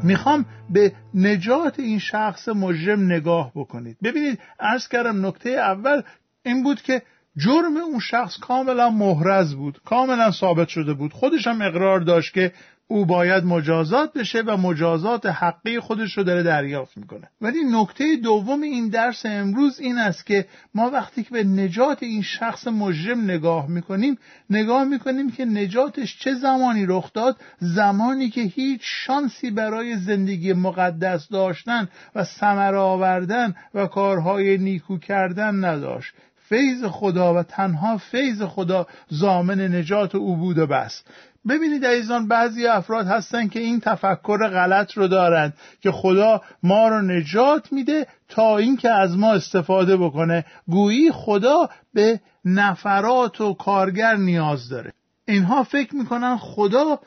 می‌خوام 0.03 0.45
به 0.69 0.93
نجات 1.13 1.79
این 1.79 1.99
شخص 1.99 2.49
مجرم 2.49 3.11
نگاه 3.11 3.51
بکنید. 3.55 3.97
ببینید 4.03 4.39
ارز 4.59 4.87
کردم 4.87 5.25
نکته 5.25 5.49
اول 5.49 6.01
این 6.45 6.63
بود 6.63 6.81
که 6.81 7.01
جرم 7.37 7.77
اون 7.77 7.99
شخص 7.99 8.37
کاملا 8.37 8.89
محرز 8.89 9.55
بود 9.55 9.81
کاملا 9.85 10.31
ثابت 10.31 10.67
شده 10.67 10.93
بود. 10.93 11.13
خودش 11.13 11.47
هم 11.47 11.61
اقرار 11.61 11.99
داشت 11.99 12.33
که 12.33 12.51
او 12.87 13.05
باید 13.05 13.43
مجازات 13.43 14.13
بشه 14.13 14.41
و 14.41 14.57
مجازات 14.57 15.25
حقی 15.25 15.79
خودش 15.79 16.17
رو 16.17 16.23
داره 16.23 16.43
دریافت 16.43 16.97
می‌کنه. 16.97 17.29
ولی 17.41 17.59
نکته 17.71 18.15
دوم 18.23 18.61
این 18.61 18.89
درس 18.89 19.25
امروز 19.25 19.79
این 19.79 19.97
است 19.97 20.25
که 20.25 20.45
ما 20.75 20.89
وقتی 20.89 21.23
که 21.23 21.29
به 21.31 21.43
نجات 21.43 22.03
این 22.03 22.21
شخص 22.21 22.67
مجرم 22.67 23.23
نگاه 23.23 23.67
می‌کنیم 23.67 24.17
نگاه 24.49 24.83
می‌کنیم 24.83 25.31
که 25.31 25.45
نجاتش 25.45 26.19
چه 26.19 26.33
زمانی 26.33 26.85
رخ 26.85 27.13
داد 27.13 27.37
زمانی 27.59 28.29
که 28.29 28.41
هیچ 28.41 28.81
شانسی 28.83 29.51
برای 29.51 29.97
زندگی 29.97 30.53
مقدس 30.53 31.27
داشتن 31.29 31.89
و 32.15 32.23
ثمر 32.23 32.75
آوردن 32.75 33.55
و 33.73 33.87
کارهای 33.87 34.57
نیکو 34.57 34.97
کردن 34.97 35.65
نداشت. 35.65 36.13
فیض 36.49 36.83
خدا 36.85 37.33
و 37.33 37.43
تنها 37.43 37.97
فیض 37.97 38.41
خدا 38.41 38.87
زامن 39.09 39.75
نجات 39.75 40.15
او 40.15 40.35
بود 40.35 40.57
و 40.57 40.67
بس. 40.67 41.03
ببینید 41.49 41.85
عزیزان 41.85 42.27
بعضی 42.27 42.67
افراد 42.67 43.07
هستن 43.07 43.47
که 43.47 43.59
این 43.59 43.79
تفکر 43.79 44.47
غلط 44.47 44.91
رو 44.91 45.07
دارند 45.07 45.53
که 45.81 45.91
خدا 45.91 46.41
ما 46.63 46.87
رو 46.87 47.01
نجات 47.01 47.71
میده 47.71 48.07
تا 48.29 48.57
اینکه 48.57 48.89
از 48.89 49.17
ما 49.17 49.33
استفاده 49.33 49.97
بکنه. 49.97 50.45
گویی 50.67 51.11
خدا 51.11 51.69
به 51.93 52.19
نفرات 52.45 53.41
و 53.41 53.53
کارگر 53.53 54.15
نیاز 54.15 54.69
داره. 54.69 54.93
اینها 55.27 55.63
فکر 55.63 55.95
می‌کنن 55.95 56.37
خدا 56.37 56.99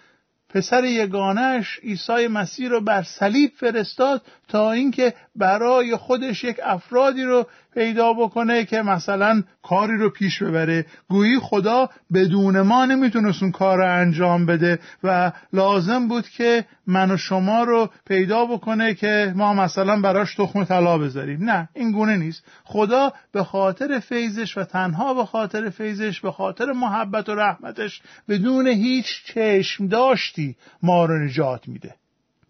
پسر 0.48 0.84
یگانش 0.84 1.78
عیسی 1.82 2.26
مسیح 2.26 2.68
رو 2.68 2.80
بر 2.80 3.02
صلیب 3.02 3.50
فرستاد 3.56 4.22
تا 4.48 4.72
اینکه 4.72 5.14
برای 5.34 5.96
خودش 5.96 6.44
یک 6.44 6.56
افرادی 6.64 7.22
رو 7.22 7.46
پیدا 7.76 8.12
بکنه 8.12 8.64
که 8.64 8.82
مثلا 8.82 9.42
کاری 9.62 9.96
رو 9.96 10.10
پیش 10.10 10.42
ببره. 10.42 10.86
گویی 11.08 11.38
خدا 11.38 11.90
بدون 12.14 12.60
ما 12.60 12.84
نمی‌تونست 12.84 13.42
اون 13.42 13.52
کار 13.52 13.78
رو 13.78 13.92
انجام 14.00 14.46
بده 14.46 14.78
و 15.04 15.32
لازم 15.52 16.08
بود 16.08 16.28
که 16.28 16.64
من 16.86 17.10
و 17.10 17.16
شما 17.16 17.64
رو 17.64 17.90
پیدا 18.06 18.44
بکنه 18.44 18.94
که 18.94 19.32
ما 19.36 19.54
مثلا 19.54 20.00
براش 20.00 20.34
تخم 20.34 20.64
طلا 20.64 20.98
بذاریم. 20.98 21.44
نه 21.44 21.68
این 21.74 21.92
گونه 21.92 22.16
نیست. 22.16 22.44
خدا 22.64 23.12
به 23.32 23.44
خاطر 23.44 23.98
فیضش 23.98 24.58
و 24.58 24.64
تنها 24.64 25.14
به 25.14 25.24
خاطر 25.24 25.70
فیضش 25.70 26.20
به 26.20 26.32
خاطر 26.32 26.72
محبت 26.72 27.28
و 27.28 27.34
رحمتش 27.34 28.02
بدون 28.28 28.66
هیچ 28.66 29.06
چشم 29.24 29.86
داشتی 29.86 30.56
ما 30.82 31.04
رو 31.04 31.24
نجات 31.24 31.68
میده. 31.68 31.94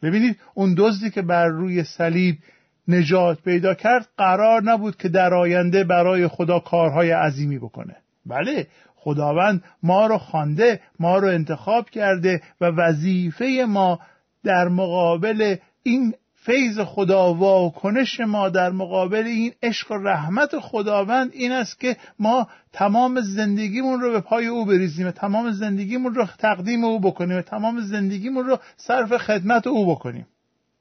ببینید 0.02 0.38
اون 0.54 0.74
دزدی 0.78 1.10
که 1.10 1.22
بر 1.22 1.46
روی 1.46 1.84
صلیب 1.84 2.38
نجات 2.88 3.42
پیدا 3.42 3.74
کرد 3.74 4.08
قرار 4.18 4.62
نبود 4.62 4.96
که 4.96 5.08
در 5.08 5.34
آینده 5.34 5.84
برای 5.84 6.28
خدا 6.28 6.58
کارهای 6.58 7.10
عظیمی 7.10 7.58
بکنه. 7.58 7.96
بله 8.26 8.66
خداوند 8.96 9.64
ما 9.82 10.06
رو 10.06 10.18
خوانده 10.18 10.80
ما 11.00 11.18
رو 11.18 11.28
انتخاب 11.28 11.90
کرده 11.90 12.42
و 12.60 12.64
وظیفه 12.64 13.64
ما 13.68 14.00
در 14.44 14.68
مقابل 14.68 15.56
این 15.82 16.14
فیض 16.46 16.80
خدا 16.80 17.34
واکنش 17.34 18.20
ما 18.20 18.48
در 18.48 18.70
مقابل 18.70 19.24
این 19.26 19.52
عشق 19.62 19.92
و 19.92 19.94
رحمت 19.94 20.58
خداوند 20.58 21.30
این 21.32 21.52
است 21.52 21.80
که 21.80 21.96
ما 22.18 22.48
تمام 22.72 23.20
زندگیمون 23.20 24.00
رو 24.00 24.12
به 24.12 24.20
پای 24.20 24.46
او 24.46 24.64
بریزیم 24.64 25.06
و 25.06 25.10
تمام 25.10 25.50
زندگیمون 25.50 26.14
رو 26.14 26.26
تقدیم 26.38 26.84
او 26.84 27.00
بکنیم 27.00 27.38
و 27.38 27.42
تمام 27.42 27.80
زندگیمون 27.80 28.46
رو 28.46 28.58
صرف 28.76 29.16
خدمت 29.16 29.66
او 29.66 29.90
بکنیم. 29.90 30.26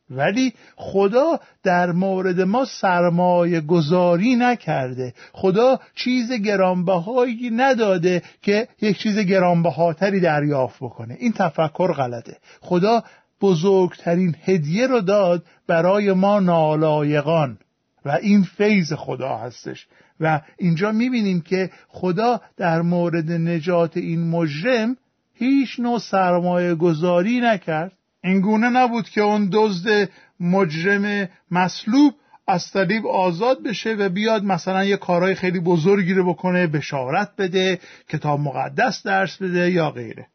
ولی 0.10 0.54
خدا 0.76 1.40
در 1.64 1.92
مورد 1.92 2.42
ما 2.42 2.66
سرمایه 2.66 3.62
گذاری 3.62 4.36
نکرده. 4.36 5.14
خدا 5.34 5.80
چیز 5.96 6.32
گرانبهایی 6.32 7.50
نداده 7.50 8.22
که 8.42 8.68
یک 8.82 8.98
چیز 8.98 9.20
گرانبهاتری 9.20 10.20
دریافت 10.20 10.78
بکنه. 10.82 11.18
این 11.20 11.32
تفکر 11.32 11.94
غلطه. 11.94 12.38
خدا 12.62 13.04
بزرگترین 13.42 14.36
هدیه 14.46 14.88
رو 14.88 15.02
داد 15.02 15.44
برای 15.68 16.14
ما 16.14 16.40
نالایقان. 16.40 17.58
و 18.06 18.10
این 18.22 18.44
فیض 18.44 18.94
خدا 18.94 19.38
هستش. 19.38 19.88
و 20.20 20.42
اینجا 20.58 20.92
می‌بینیم 20.92 21.42
که 21.42 21.70
خدا 21.88 22.42
در 22.58 22.82
مورد 22.82 23.32
نجات 23.32 23.98
این 23.98 24.30
مجرم 24.30 24.98
هیچ 25.34 25.80
نوع 25.80 26.00
سرمایه 26.00 26.76
گذاری 26.76 27.40
نکرد. 27.40 27.92
اینگونه 28.26 28.70
نبود 28.70 29.10
که 29.10 29.22
اون 29.22 29.50
دزد 29.54 30.10
مجرم 30.40 31.30
مصلوب 31.52 32.14
از 32.48 32.62
صلیب 32.62 33.08
آزاد 33.08 33.64
بشه 33.64 33.94
و 33.94 34.10
بیاد 34.10 34.44
مثلا 34.44 34.86
یه 34.86 34.98
کارهای 34.98 35.36
خیلی 35.36 35.60
بزرگی 35.60 36.14
رو 36.14 36.34
بکنه 36.34 36.68
بشارت 36.68 37.30
بده 37.38 37.80
کتاب 38.10 38.40
مقدس 38.40 39.04
درس 39.04 39.38
بده 39.42 39.72
یا 39.72 39.92
غیره. 39.92 40.28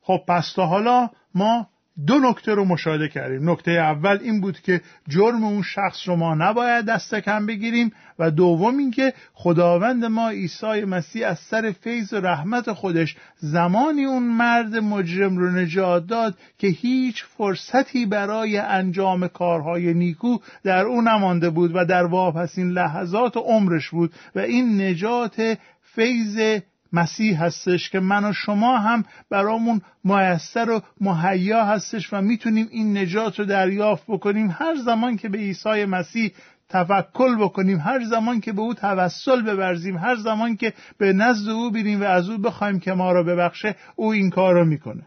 خب 0.00 0.20
پس 0.28 0.52
تا 0.52 0.66
حالا 0.66 1.10
ما 1.34 1.66
دو 2.06 2.18
نکته 2.18 2.54
رو 2.54 2.64
مشاهده 2.64 3.08
کردیم. 3.08 3.50
نکته 3.50 3.70
اول 3.70 4.18
این 4.22 4.40
بود 4.40 4.60
که 4.60 4.80
جرم 5.08 5.44
اون 5.44 5.62
شخص 5.62 6.08
رو 6.08 6.16
ما 6.16 6.34
نباید 6.34 6.84
دست 6.84 7.14
کم 7.14 7.46
بگیریم 7.46 7.92
و 8.18 8.30
دوم 8.30 8.78
اینکه 8.78 9.12
خداوند 9.32 10.04
ما 10.04 10.28
عیسی 10.28 10.84
مسیح 10.84 11.28
از 11.28 11.38
سر 11.38 11.70
فیض 11.70 12.12
و 12.12 12.16
رحمت 12.16 12.72
خودش 12.72 13.16
زمانی 13.36 14.04
اون 14.04 14.22
مرد 14.22 14.76
مجرم 14.76 15.36
رو 15.36 15.50
نجات 15.50 16.06
داد 16.06 16.38
که 16.58 16.66
هیچ 16.66 17.24
فرصتی 17.24 18.06
برای 18.06 18.58
انجام 18.58 19.28
کارهای 19.28 19.94
نیکو 19.94 20.38
در 20.64 20.84
او 20.84 21.02
نمانده 21.02 21.50
بود 21.50 21.70
و 21.74 21.84
در 21.84 22.04
واپسین 22.04 22.70
لحظات 22.70 23.36
عمرش 23.36 23.90
بود 23.90 24.12
و 24.34 24.38
این 24.38 24.80
نجات 24.82 25.58
فیض 25.82 26.60
مسیح 26.94 27.44
هستش 27.44 27.90
که 27.90 28.00
من 28.00 28.24
و 28.24 28.32
شما 28.32 28.78
هم 28.78 29.04
برامون 29.30 29.80
میسر 30.04 30.70
و 30.70 30.80
مهیا 31.00 31.64
هستش 31.64 32.12
و 32.12 32.20
می‌تونیم 32.20 32.68
این 32.70 32.98
نجات 32.98 33.38
رو 33.38 33.44
دریافت 33.44 34.04
بکنیم. 34.08 34.50
هر 34.50 34.74
زمان 34.84 35.16
که 35.16 35.28
به 35.28 35.38
عیسی 35.38 35.84
مسیح 35.84 36.32
تفکل 36.68 37.36
بکنیم 37.36 37.78
هر 37.78 38.04
زمان 38.04 38.40
که 38.40 38.52
به 38.52 38.60
او 38.60 38.74
توسل 38.74 39.42
ببرزیم 39.42 39.96
هر 39.96 40.16
زمان 40.16 40.56
که 40.56 40.72
به 40.98 41.12
نزد 41.12 41.48
او 41.48 41.70
بیریم 41.70 42.00
و 42.00 42.04
از 42.04 42.30
او 42.30 42.38
بخوایم 42.38 42.80
که 42.80 42.92
ما 42.92 43.12
را 43.12 43.22
ببخشه 43.22 43.76
او 43.96 44.12
این 44.12 44.30
کار 44.30 44.54
رو 44.54 44.64
می‌کنه. 44.64 45.06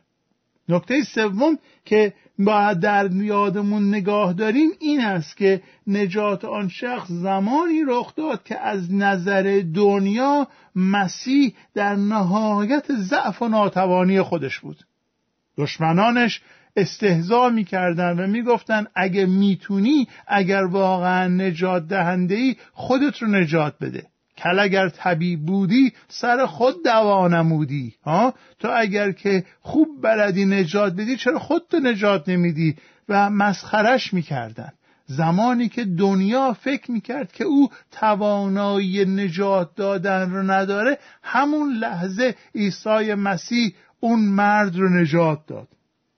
نکته 0.70 1.04
سوم 1.04 1.58
که 1.86 2.14
باید 2.40 2.80
در 2.80 3.12
یادمون 3.12 3.90
نگاه 3.90 4.34
داریم 4.34 4.70
این 4.80 5.02
است 5.02 5.38
که 5.38 5.62
نجات 5.88 6.46
آن 6.46 6.68
شخص 6.70 7.12
زمانی 7.12 7.84
رخ 7.88 8.16
داد 8.16 8.44
که 8.44 8.60
از 8.60 8.94
نظر 8.94 9.64
دنیا 9.76 10.48
مسیح 10.76 11.54
در 11.74 11.96
نهایت 11.96 12.86
ضعف 12.92 13.42
و 13.42 13.48
ناتوانی 13.48 14.22
خودش 14.22 14.60
بود. 14.60 14.78
دشمنانش 15.58 16.42
استهزا 16.76 17.50
می‌کردن 17.50 18.20
و 18.20 18.28
می‌گفتن 18.28 18.88
اگه 18.96 19.26
می‌تونی 19.26 20.08
اگر 20.28 20.64
واقعا 20.64 21.28
نجات 21.28 21.88
دهنده 21.88 22.36
ای 22.36 22.56
خودت 22.74 23.18
رو 23.22 23.28
نجات 23.28 23.76
بده. 23.82 24.08
کل 24.38 24.60
اگر 24.60 24.90
طبیب 24.90 25.46
بودی 25.46 25.94
سر 26.08 26.46
خود 26.46 26.84
دوا 26.84 27.28
نمودی. 27.28 27.94
ها؟ 28.04 28.34
تو 28.60 28.70
اگر 28.76 29.12
که 29.12 29.46
خوب 29.62 29.88
بلدی 30.04 30.46
نجات 30.46 30.94
بدی 30.94 31.18
چرا 31.18 31.40
خودت 31.40 31.76
نجات 31.76 32.30
نمیدی؟ 32.30 32.76
و 33.10 33.30
مسخرش 33.30 34.14
می‌کردن. 34.14 34.72
زمانی 35.06 35.70
که 35.70 35.86
دنیا 35.86 36.54
فکر 36.54 36.92
می‌کرد 36.92 37.32
که 37.32 37.44
او 37.44 37.70
توانایی 37.92 39.06
نجات 39.06 39.76
دادن 39.76 40.32
رو 40.32 40.52
نداره 40.52 40.98
همون 41.24 41.74
لحظه 41.74 42.36
عیسی 42.56 43.14
مسیح 43.14 43.74
اون 44.00 44.20
مرد 44.20 44.76
رو 44.76 44.90
نجات 44.90 45.46
داد. 45.48 45.68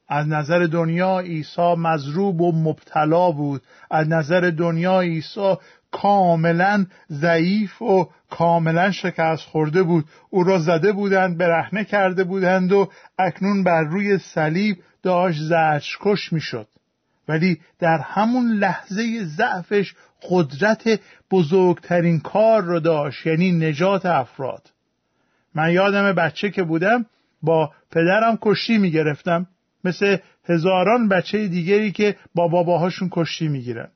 از 0.10 0.28
نظر 0.28 0.60
دنیا 0.66 1.20
عیسی 1.20 1.76
مضروب 1.78 2.42
و 2.42 2.52
مبتلا 2.52 3.32
بود. 3.32 3.62
از 3.92 4.08
نظر 4.08 4.52
دنیا 4.58 5.02
عیسی 5.02 5.56
کاملا 5.92 6.86
ضعیف 7.12 7.82
و 7.82 8.10
کاملا 8.30 8.92
شکست 8.92 9.42
خورده 9.42 9.84
بود. 9.84 10.06
او 10.30 10.44
را 10.44 10.60
زده 10.60 10.92
بودند 10.92 11.38
برهنه 11.38 11.84
کرده 11.84 12.24
بودند 12.24 12.72
و 12.72 12.90
اکنون 13.20 13.64
بر 13.64 13.82
روی 13.82 14.18
صلیب 14.18 14.78
داشت 15.04 15.40
زرشکش 15.42 16.34
می‌شد. 16.34 16.68
ولی 17.28 17.60
در 17.80 17.98
همون 17.98 18.52
لحظه 18.52 19.24
ضعفش 19.24 19.94
قدرت 20.30 21.00
بزرگترین 21.32 22.20
کار 22.20 22.64
رو 22.64 22.80
داشت 22.80 23.26
یعنی 23.26 23.52
نجات 23.52 24.06
افراد. 24.06 24.72
من 25.56 25.72
یادم 25.72 26.14
بچه 26.14 26.50
که 26.50 26.64
بودم 26.64 27.06
با 27.42 27.72
پدرم 27.92 28.38
کشتی 28.42 28.78
می‌گرفتم. 28.78 29.48
مثل 29.84 30.18
هزاران 30.46 31.08
بچه 31.08 31.48
دیگری 31.48 31.92
که 31.92 32.16
با 32.36 32.48
باباهاشون 32.48 33.10
کشتی 33.12 33.48
می‌گیرن. 33.48 33.88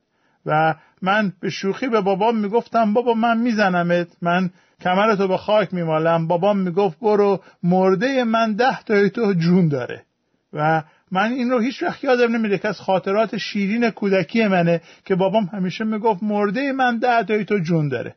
و 0.46 0.74
من 1.04 1.32
به 1.40 1.50
شوخی 1.50 1.88
به 1.88 2.00
بابام 2.00 2.36
می‌گفتم 2.36 2.92
بابا 2.92 3.14
من 3.14 3.38
میزنمت 3.38 4.08
من 4.22 4.50
کمرتو 4.80 5.28
به 5.28 5.36
خاک 5.36 5.74
میمالم. 5.74 6.26
بابام 6.26 6.58
می‌گفت 6.58 7.00
برو 7.00 7.42
مرده 7.62 8.24
من 8.24 8.52
ده 8.52 8.82
تای 8.82 9.10
تو 9.10 9.32
جون 9.32 9.68
داره. 9.68 10.04
و 10.52 10.82
من 11.10 11.32
این 11.32 11.50
رو 11.50 11.60
هیچ 11.60 11.82
وقت 11.82 12.04
یادم 12.04 12.36
نمیده 12.36 12.58
که 12.58 12.68
از 12.68 12.80
خاطرات 12.80 13.36
شیرین 13.36 13.90
کودکی 13.90 14.46
منه 14.46 14.80
که 15.04 15.14
بابام 15.14 15.44
همیشه 15.44 15.84
می‌گفت 15.84 16.22
مرده 16.22 16.72
من 16.72 16.98
ده 16.98 17.24
تای 17.24 17.44
تو 17.44 17.58
جون 17.58 17.88
داره. 17.88 18.14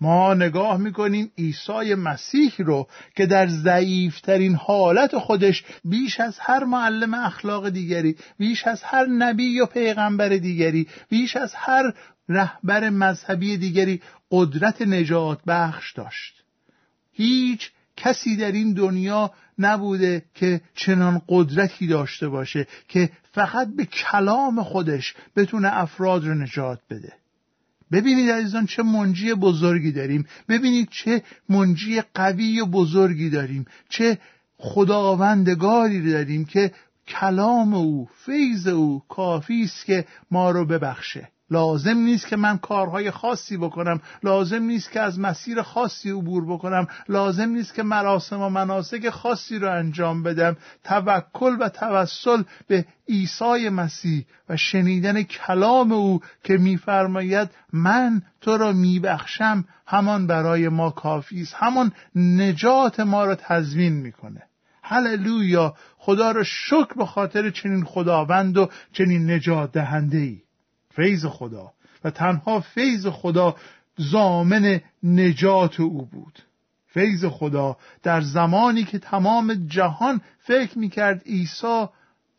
ما 0.00 0.34
نگاه 0.34 0.76
می‌کنیم 0.76 1.32
عیسی 1.38 1.94
مسیح 1.94 2.52
رو 2.58 2.88
که 3.16 3.26
در 3.26 3.46
ضعیفترین 3.48 4.54
حالت 4.54 5.18
خودش 5.18 5.64
بیش 5.84 6.20
از 6.20 6.38
هر 6.38 6.64
معلم 6.64 7.14
اخلاق 7.14 7.68
دیگری 7.68 8.16
بیش 8.38 8.66
از 8.66 8.82
هر 8.82 9.06
نبی 9.06 9.60
و 9.60 9.66
پیغمبر 9.66 10.28
دیگری 10.28 10.88
بیش 11.08 11.36
از 11.36 11.54
هر 11.54 11.92
رهبر 12.28 12.90
مذهبی 12.90 13.56
دیگری 13.56 14.02
قدرت 14.30 14.82
نجات 14.82 15.38
بخش 15.46 15.92
داشت. 15.92 16.44
هیچ 17.12 17.70
کسی 17.96 18.36
در 18.36 18.52
این 18.52 18.72
دنیا 18.72 19.32
نبوده 19.58 20.24
که 20.34 20.60
چنان 20.74 21.22
قدرتی 21.28 21.86
داشته 21.86 22.28
باشه 22.28 22.66
که 22.88 23.10
فقط 23.32 23.68
به 23.76 23.84
کلام 23.84 24.62
خودش 24.62 25.14
بتونه 25.36 25.68
افراد 25.72 26.26
رو 26.26 26.34
نجات 26.34 26.80
بده. 26.90 27.12
ببینید 27.92 28.30
عزیزان 28.30 28.66
چه 28.66 28.82
منجی 28.82 29.34
بزرگی 29.34 29.92
داریم. 29.92 30.26
ببینید 30.48 30.88
چه 30.90 31.22
منجی 31.48 32.02
قوی 32.14 32.60
و 32.60 32.66
بزرگی 32.66 33.30
داریم. 33.30 33.66
چه 33.88 34.18
خداوندگاری 34.58 36.12
داریم 36.12 36.44
که 36.44 36.72
کلام 37.08 37.74
او 37.74 38.08
فیض 38.26 38.66
او 38.66 39.02
کافی 39.08 39.62
است 39.62 39.86
که 39.86 40.04
ما 40.30 40.50
رو 40.50 40.64
ببخشه. 40.64 41.28
لازم 41.50 41.98
نیست 41.98 42.26
که 42.26 42.36
من 42.36 42.58
کارهای 42.58 43.10
خاصی 43.10 43.56
بکنم. 43.56 44.00
لازم 44.22 44.62
نیست 44.62 44.92
که 44.92 45.00
از 45.00 45.20
مسیر 45.20 45.62
خاصی 45.62 46.10
عبور 46.10 46.44
بکنم. 46.46 46.86
لازم 47.08 47.48
نیست 47.48 47.74
که 47.74 47.82
مراسم 47.82 48.40
و 48.40 48.48
مناسک 48.48 49.10
خاصی 49.10 49.58
رو 49.58 49.72
انجام 49.72 50.22
بدم. 50.22 50.56
توکل 50.84 51.56
و 51.60 51.68
توسل 51.68 52.42
به 52.66 52.86
عیسی 53.08 53.68
مسیح 53.68 54.26
و 54.48 54.56
شنیدن 54.56 55.22
کلام 55.22 55.92
او 55.92 56.20
که 56.44 56.56
میفرماید 56.56 57.50
من 57.72 58.22
تو 58.40 58.56
را 58.56 58.72
میبخشم 58.72 59.64
همان 59.86 60.26
برای 60.26 60.68
ما 60.68 60.90
کافی 60.90 61.42
است. 61.42 61.54
همان 61.56 61.92
نجات 62.14 63.00
ما 63.00 63.24
را 63.24 63.34
تضمین 63.34 63.92
می‌کنه. 63.92 64.42
هللویا! 64.82 65.74
خدا 65.98 66.30
را 66.30 66.44
شکر 66.44 66.94
به 66.96 67.06
خاطر 67.06 67.50
چنین 67.50 67.84
خداوند 67.84 68.56
و 68.56 68.68
چنین 68.92 69.30
نجات 69.30 69.72
دهنده 69.72 70.18
ای 70.18 70.40
فیض 70.98 71.26
خدا 71.26 71.72
و 72.04 72.10
تنها 72.10 72.60
فیض 72.60 73.06
خدا 73.06 73.56
زامن 73.96 74.80
نجات 75.02 75.80
او 75.80 76.06
بود. 76.06 76.38
فیض 76.86 77.24
خدا 77.24 77.76
در 78.02 78.20
زمانی 78.20 78.84
که 78.84 78.98
تمام 78.98 79.54
جهان 79.54 80.20
فکر 80.38 80.78
می‌کرد 80.78 81.22
عیسی 81.26 81.86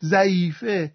ضعیفه 0.02 0.92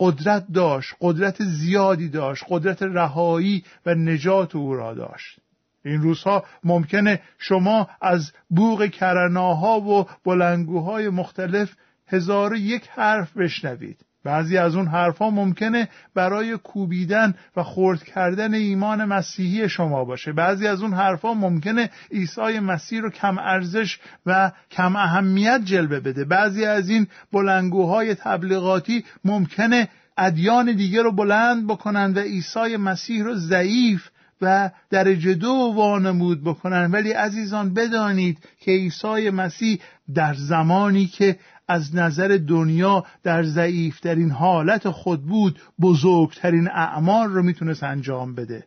قدرت 0.00 0.46
داشت 0.54 0.94
قدرت 1.00 1.44
زیادی 1.44 2.08
داشت 2.08 2.44
قدرت 2.48 2.82
رهایی 2.82 3.64
و 3.86 3.94
نجات 3.94 4.56
او 4.56 4.74
را 4.74 4.94
داشت. 4.94 5.40
این 5.84 6.02
روزها 6.02 6.44
ممکنه 6.64 7.20
شما 7.38 7.88
از 8.00 8.32
بوغ 8.50 8.86
کرناها 8.86 9.80
و 9.80 10.06
بلنگوهای 10.24 11.08
مختلف 11.08 11.76
هزار 12.06 12.56
یک 12.56 12.88
حرف 12.88 13.36
بشنوید. 13.36 14.09
بعضی 14.24 14.58
از 14.58 14.74
اون 14.74 14.86
حرفها 14.86 15.30
ممکنه 15.30 15.88
برای 16.14 16.56
کوبیدن 16.56 17.34
و 17.56 17.62
خرد 17.62 18.02
کردن 18.04 18.54
ایمان 18.54 19.04
مسیحی 19.04 19.68
شما 19.68 20.04
باشه. 20.04 20.32
بعضی 20.32 20.66
از 20.66 20.82
اون 20.82 20.94
حرفها 20.94 21.34
ممکنه 21.34 21.90
عیسی 22.12 22.58
مسیح 22.58 23.00
رو 23.00 23.10
کم 23.10 23.38
ارزش 23.38 23.98
و 24.26 24.52
کم 24.70 24.96
اهمیت 24.96 25.60
جلوه 25.64 26.00
بده. 26.00 26.24
بعضی 26.24 26.64
از 26.64 26.90
این 26.90 27.06
بلنگوهای 27.32 28.14
تبلیغاتی 28.14 29.04
ممکنه 29.24 29.88
ادیان 30.18 30.72
دیگه 30.72 31.02
رو 31.02 31.12
بلند 31.12 31.66
بکنن 31.66 32.12
و 32.12 32.18
عیسی 32.18 32.76
مسیح 32.76 33.24
رو 33.24 33.34
ضعیف 33.34 34.08
و 34.42 34.70
درجه 34.90 35.34
دو 35.34 35.72
وانمود 35.76 36.44
بکنن. 36.44 36.90
ولی 36.90 37.12
عزیزان 37.12 37.74
بدانید 37.74 38.38
که 38.60 38.70
عیسی 38.70 39.30
مسیح 39.30 39.80
در 40.14 40.34
زمانی 40.34 41.06
که 41.06 41.38
از 41.70 41.94
نظر 41.94 42.38
دنیا 42.48 43.04
در 43.22 43.42
ضعیفترین 43.42 44.30
حالت 44.30 44.88
خود 44.88 45.22
بود 45.26 45.60
بزرگترین 45.80 46.68
اعمال 46.68 47.28
رو 47.30 47.42
می‌تونست 47.42 47.82
انجام 47.82 48.34
بده. 48.34 48.66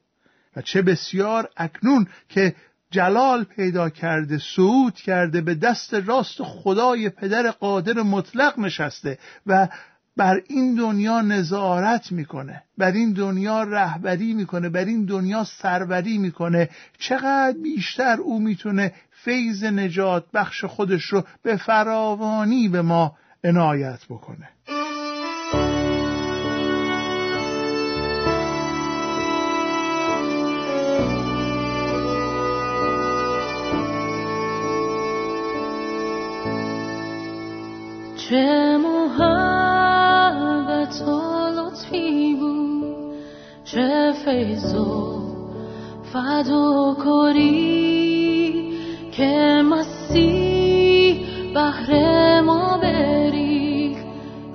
و 0.55 0.61
چه 0.61 0.81
بسیار 0.81 1.49
اکنون 1.57 2.07
که 2.29 2.55
جلال 2.91 3.43
پیدا 3.43 3.89
کرده 3.89 4.37
صعود 4.55 4.93
کرده 4.93 5.41
به 5.41 5.55
دست 5.55 5.93
راست 5.93 6.43
خدای 6.43 7.09
پدر 7.09 7.51
قادر 7.51 8.01
مطلق 8.01 8.59
نشسته 8.59 9.17
و 9.47 9.67
بر 10.17 10.41
این 10.47 10.75
دنیا 10.75 11.21
نظارت 11.21 12.11
می‌کنه 12.11 12.63
بر 12.77 12.91
این 12.91 13.13
دنیا 13.13 13.63
رهبری 13.63 14.33
می‌کنه 14.33 14.69
بر 14.69 14.85
این 14.85 15.05
دنیا 15.05 15.43
سروری 15.43 16.17
می‌کنه. 16.17 16.69
چقدر 16.99 17.57
بیشتر 17.63 18.17
او 18.21 18.39
می‌تونه 18.39 18.93
فیض 19.23 19.63
نجات 19.63 20.23
بخش 20.33 20.65
خودش 20.65 21.03
رو 21.03 21.23
به 21.43 21.57
فراوانی 21.57 22.67
به 22.67 22.81
ما 22.81 23.15
عنایت 23.43 23.99
بکنه. 24.09 24.49
چه 38.29 38.77
محبت 38.77 39.01
و 41.01 41.21
بود 42.39 43.15
چه 43.63 44.13
فیض 44.25 44.75
و 44.75 45.23
فداکاری. 46.13 48.12
که 49.17 49.61
مسیح 49.65 51.25
بهر 51.53 52.41
ما 52.41 52.77
بریخ 52.77 53.97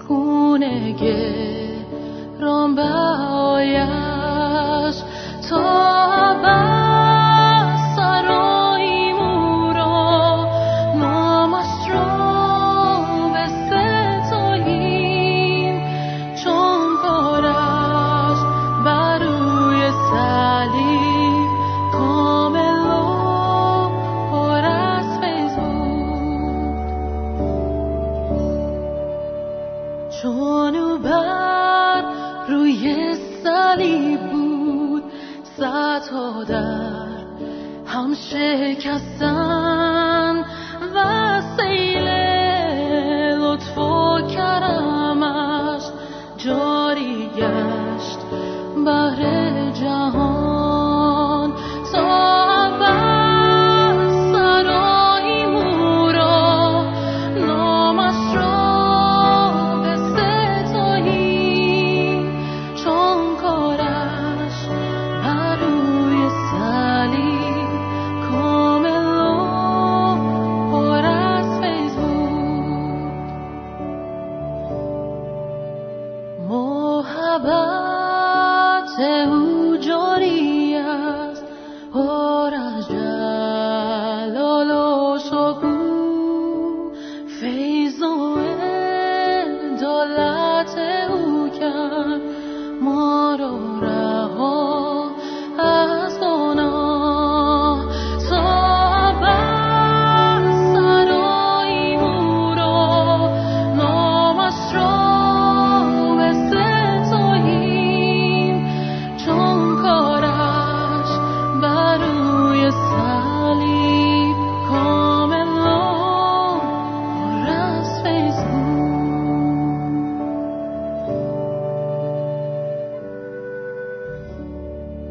کونه 0.08 0.92
گران 0.92 2.74
بهایش 2.74 3.82
تا 5.50 6.34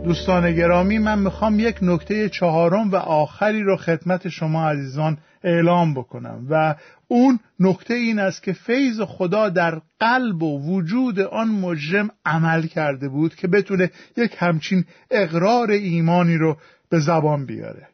دوستان 0.08 0.52
گرامی 0.52 1.00
من 1.00 1.20
می‌خوام 1.20 1.60
یک 1.60 1.78
نکته 1.82 2.30
چهارم 2.30 2.92
و 2.92 2.96
آخری 2.96 3.64
رو 3.64 3.78
خدمت 3.78 4.28
شما 4.28 4.70
عزیزان 4.70 5.18
اعلام 5.44 5.94
بکنم 5.94 6.48
و 6.50 6.76
اون 7.08 7.40
نکته 7.60 7.94
این 7.94 8.20
است 8.20 8.44
که 8.44 8.54
فیض 8.54 9.02
خدا 9.02 9.50
در 9.50 9.82
قلب 10.00 10.44
و 10.44 10.76
وجود 10.76 11.20
آن 11.20 11.48
مجرم 11.48 12.10
عمل 12.26 12.68
کرده 12.68 13.10
بود 13.10 13.36
که 13.36 13.48
بتونه 13.48 13.92
یک 14.18 14.36
همچین 14.38 14.86
اقرار 15.12 15.72
ایمانی 15.72 16.38
رو 16.38 16.58
به 16.90 17.00
زبان 17.00 17.46
بیاره. 17.46 17.88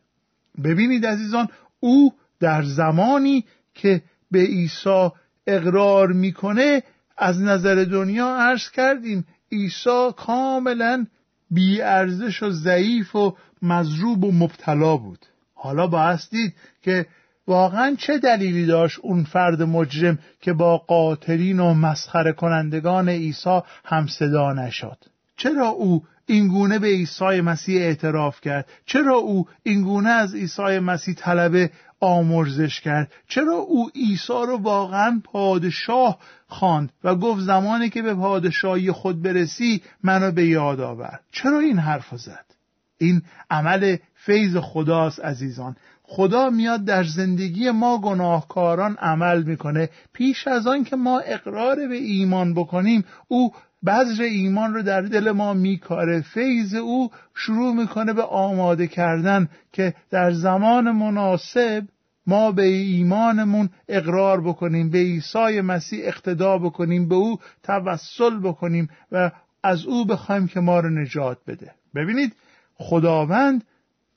ببینید 0.63 1.05
عزیزان 1.05 1.47
او 1.79 2.13
در 2.39 2.63
زمانی 2.63 3.45
که 3.73 4.01
به 4.31 4.39
عیسی 4.39 5.09
اقرار 5.47 6.11
می‌کنه 6.11 6.83
از 7.17 7.41
نظر 7.41 7.85
دنیا 7.91 8.35
عرض 8.35 8.69
کردیم 8.69 9.25
عیسی 9.51 10.09
کاملا 10.17 11.05
بیارزش 11.53 12.43
و 12.43 12.49
ضعیف 12.49 13.15
و 13.15 13.35
مضروب 13.61 14.23
و 14.23 14.31
مبتلا 14.31 14.97
بود. 14.97 15.25
حالا 15.53 15.87
باعث 15.87 16.29
دید 16.29 16.53
که 16.81 17.05
واقعا 17.47 17.95
چه 17.99 18.17
دلیلی 18.17 18.65
داشت 18.65 18.99
اون 19.01 19.23
فرد 19.23 19.61
مجرم 19.61 20.19
که 20.41 20.53
با 20.53 20.77
قاتلین 20.77 21.59
و 21.59 21.73
مسخره 21.73 22.33
کنندگان 22.33 23.09
عیسی 23.09 23.61
همصدا 23.85 24.53
نشد؟ 24.53 24.97
چرا 25.37 25.67
او 25.67 26.03
اینگونه 26.25 26.79
به 26.79 26.87
عیسی 26.87 27.41
مسیح 27.41 27.81
اعتراف 27.81 28.41
کرد. 28.41 28.65
چرا 28.85 29.15
او 29.15 29.47
اینگونه 29.63 30.09
از 30.09 30.35
عیسی 30.35 30.79
مسیح 30.79 31.15
طلب 31.15 31.69
آمرزش 31.99 32.81
کرد؟ 32.81 33.11
چرا 33.27 33.53
او 33.53 33.89
عیسی 33.95 34.33
رو 34.33 34.57
واقعا 34.57 35.21
پادشاه 35.23 36.19
خواند 36.47 36.91
و 37.03 37.15
گفت 37.15 37.41
زمانی 37.41 37.89
که 37.89 38.01
به 38.01 38.13
پادشاهی 38.15 38.91
خود 38.91 39.21
برسی 39.21 39.81
منو 40.03 40.31
به 40.31 40.45
یاد 40.45 40.79
آور؟ 40.79 41.19
چرا 41.31 41.59
این 41.59 41.79
حرف 41.79 42.15
زد؟ 42.15 42.45
این 42.97 43.21
عمل 43.49 43.97
فیض 44.15 44.57
خداست 44.57 45.19
عزیزان. 45.19 45.75
خدا 46.03 46.49
میاد 46.49 46.85
در 46.85 47.03
زندگی 47.03 47.71
ما 47.71 47.97
گناهکاران 47.97 48.95
عمل 48.95 49.43
می‌کنه. 49.43 49.89
پیش 50.13 50.47
از 50.47 50.67
آن 50.67 50.83
که 50.83 50.95
ما 50.95 51.19
اقرار 51.19 51.87
به 51.87 51.95
ایمان 51.95 52.53
بکنیم 52.53 53.05
او 53.27 53.53
بذر 53.85 54.23
ایمان 54.23 54.73
رو 54.73 54.81
در 54.81 55.01
دل 55.01 55.31
ما 55.31 55.53
میکاره. 55.53 56.21
فیض 56.21 56.75
او 56.75 57.11
شروع 57.35 57.73
می‌کنه 57.73 58.13
به 58.13 58.23
آماده 58.23 58.87
کردن 58.87 59.49
که 59.71 59.93
در 60.09 60.31
زمان 60.31 60.91
مناسب 60.91 61.83
ما 62.27 62.51
به 62.51 62.63
ایمانمون 62.63 63.69
اقرار 63.87 64.41
بکنیم 64.41 64.89
به 64.89 64.97
عیسی 64.97 65.61
مسیح 65.61 65.99
اقتدا 66.03 66.57
بکنیم 66.57 67.07
به 67.07 67.15
او 67.15 67.39
توسل 67.63 68.39
بکنیم 68.39 68.89
و 69.11 69.31
از 69.63 69.85
او 69.85 70.05
بخوایم 70.05 70.47
که 70.47 70.59
ما 70.59 70.79
رو 70.79 70.89
نجات 70.89 71.37
بده. 71.47 71.71
ببینید 71.95 72.35
خداوند 72.75 73.63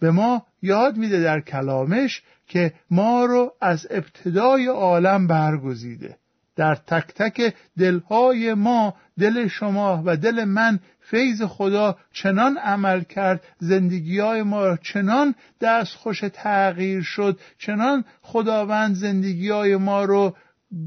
به 0.00 0.10
ما 0.10 0.46
یاد 0.62 0.96
میده 0.96 1.20
در 1.20 1.40
کلامش 1.40 2.22
که 2.46 2.72
ما 2.90 3.24
رو 3.24 3.52
از 3.60 3.86
ابتدای 3.90 4.66
عالم 4.66 5.26
برگزیده. 5.26 6.16
در 6.56 6.74
تک 6.74 7.06
تک 7.14 7.54
دلهای 7.78 8.54
ما 8.54 8.94
دل 9.18 9.48
شما 9.48 10.02
و 10.06 10.16
دل 10.16 10.44
من 10.44 10.78
فیض 11.00 11.42
خدا 11.42 11.96
چنان 12.12 12.58
عمل 12.58 13.00
کرد 13.02 13.44
زندگی 13.58 14.18
های 14.18 14.42
ما 14.42 14.76
چنان 14.76 15.34
دست 15.60 15.96
خوش 15.96 16.24
تغییر 16.32 17.02
شد 17.02 17.40
چنان 17.58 18.04
خداوند 18.22 18.94
زندگی 18.94 19.50
های 19.50 19.76
ما 19.76 20.04
رو 20.04 20.36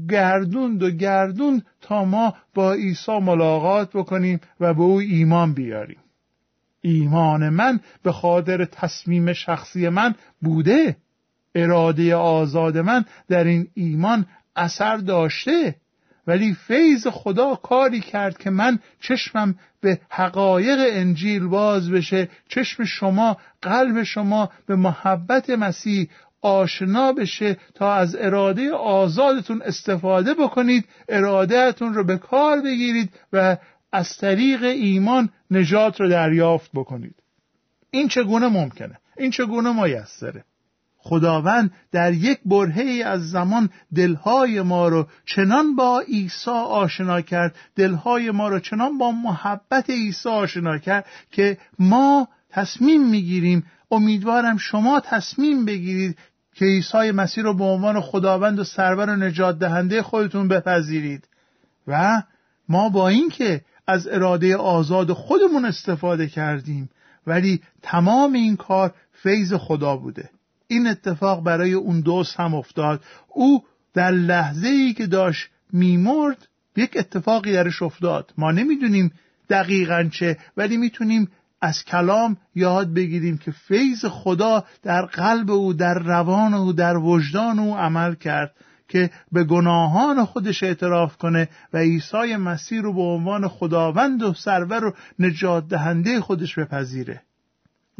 گردوند 0.08 0.82
و 0.82 0.90
گردوند 0.90 1.66
تا 1.80 2.04
ما 2.04 2.34
با 2.54 2.72
عیسی 2.72 3.18
ملاقات 3.18 3.90
بکنیم 3.94 4.40
و 4.60 4.74
به 4.74 4.82
او 4.82 4.98
ایمان 4.98 5.54
بیاریم. 5.54 6.00
ایمان 6.80 7.48
من 7.48 7.80
به 8.02 8.12
خاطر 8.12 8.64
تصمیم 8.64 9.32
شخصی 9.32 9.88
من 9.88 10.14
بوده. 10.42 10.96
اراده 11.54 12.14
آزاد 12.14 12.78
من 12.78 13.04
در 13.28 13.44
این 13.44 13.68
ایمان 13.74 14.26
اثر 14.56 14.96
داشته 14.96 15.74
ولی 16.26 16.54
فیض 16.54 17.06
خدا 17.06 17.54
کاری 17.54 18.00
کرد 18.00 18.38
که 18.38 18.50
من 18.50 18.78
چشمم 19.00 19.54
به 19.80 20.00
حقایق 20.08 20.78
انجیل 20.80 21.46
باز 21.46 21.90
بشه 21.90 22.28
چشم 22.48 22.84
شما 22.84 23.36
قلب 23.62 24.02
شما 24.02 24.50
به 24.66 24.76
محبت 24.76 25.50
مسیح 25.50 26.08
آشنا 26.42 27.12
بشه 27.12 27.56
تا 27.74 27.94
از 27.94 28.16
اراده 28.16 28.72
آزادتون 28.72 29.62
استفاده 29.62 30.34
بکنید 30.34 30.84
ارادهتون 31.08 31.94
رو 31.94 32.04
به 32.04 32.16
کار 32.16 32.60
بگیرید 32.60 33.10
و 33.32 33.56
از 33.92 34.16
طریق 34.16 34.62
ایمان 34.62 35.30
نجات 35.50 36.00
رو 36.00 36.08
دریافت 36.08 36.70
بکنید. 36.74 37.14
این 37.90 38.08
چگونه 38.08 38.48
ممکنه؟ 38.48 38.98
این 39.16 39.30
چگونه 39.30 39.82
میسره 39.82 40.44
خداوند 41.02 41.70
در 41.92 42.12
یک 42.12 42.40
برهه 42.44 43.04
از 43.06 43.30
زمان 43.30 43.70
دلهای 43.94 44.62
ما 44.62 44.88
رو 44.88 45.06
چنان 45.26 45.76
با 45.76 46.00
عیسی 46.00 46.50
آشنا 46.50 47.20
کرد 47.20 47.56
دلهای 47.76 48.30
ما 48.30 48.48
رو 48.48 48.58
چنان 48.58 48.98
با 48.98 49.12
محبت 49.12 49.90
عیسی 49.90 50.28
آشنا 50.28 50.78
کرد 50.78 51.06
که 51.30 51.58
ما 51.78 52.28
تصمیم 52.50 53.08
می‌گیریم 53.08 53.66
امیدوارم 53.90 54.56
شما 54.56 55.00
تصمیم 55.00 55.64
بگیرید 55.64 56.18
که 56.54 56.64
عیسی 56.64 57.10
مسیح 57.10 57.44
رو 57.44 57.54
به 57.54 57.64
عنوان 57.64 58.00
خداوند 58.00 58.58
و 58.58 58.64
سرور 58.64 59.10
و 59.10 59.16
نجات 59.16 59.58
دهنده 59.58 60.02
خودتون 60.02 60.48
بپذیرید. 60.48 61.28
و 61.86 62.22
ما 62.68 62.88
با 62.88 63.08
اینکه 63.08 63.64
از 63.86 64.08
اراده 64.08 64.56
آزاد 64.56 65.12
خودمون 65.12 65.64
استفاده 65.64 66.26
کردیم 66.28 66.90
ولی 67.26 67.62
تمام 67.82 68.32
این 68.32 68.56
کار 68.56 68.94
فیض 69.12 69.54
خدا 69.54 69.96
بوده. 69.96 70.30
این 70.70 70.86
اتفاق 70.86 71.44
برای 71.44 71.72
اون 71.72 72.00
دوست 72.00 72.40
هم 72.40 72.54
افتاد. 72.54 73.04
او 73.28 73.64
در 73.94 74.10
لحظه 74.10 74.68
ای 74.68 74.92
که 74.92 75.06
داشت 75.06 75.48
میمرد 75.72 76.48
یک 76.76 76.96
اتفاقی 76.96 77.52
درش 77.52 77.82
افتاد. 77.82 78.32
ما 78.38 78.50
نمی‌دونیم 78.50 79.12
دقیقا 79.50 80.08
چه 80.12 80.36
ولی 80.56 80.76
می‌تونیم 80.76 81.28
از 81.60 81.84
کلام 81.84 82.36
یاد 82.54 82.94
بگیریم 82.94 83.38
که 83.38 83.50
فیض 83.50 84.04
خدا 84.04 84.64
در 84.82 85.02
قلب 85.02 85.50
او 85.50 85.72
در 85.72 85.94
روان 85.94 86.54
او 86.54 86.72
در 86.72 86.96
وجدان 86.96 87.58
او 87.58 87.76
عمل 87.76 88.14
کرد 88.14 88.54
که 88.88 89.10
به 89.32 89.44
گناهان 89.44 90.24
خودش 90.24 90.62
اعتراف 90.62 91.16
کنه 91.16 91.48
و 91.72 91.78
عیسی 91.78 92.36
مسیح 92.36 92.80
رو 92.80 92.92
به 92.92 93.02
عنوان 93.02 93.48
خداوند 93.48 94.22
و 94.22 94.34
سرور 94.34 94.84
و 94.84 94.94
نجات 95.18 95.68
دهنده 95.68 96.20
خودش 96.20 96.58
بپذیره. 96.58 97.22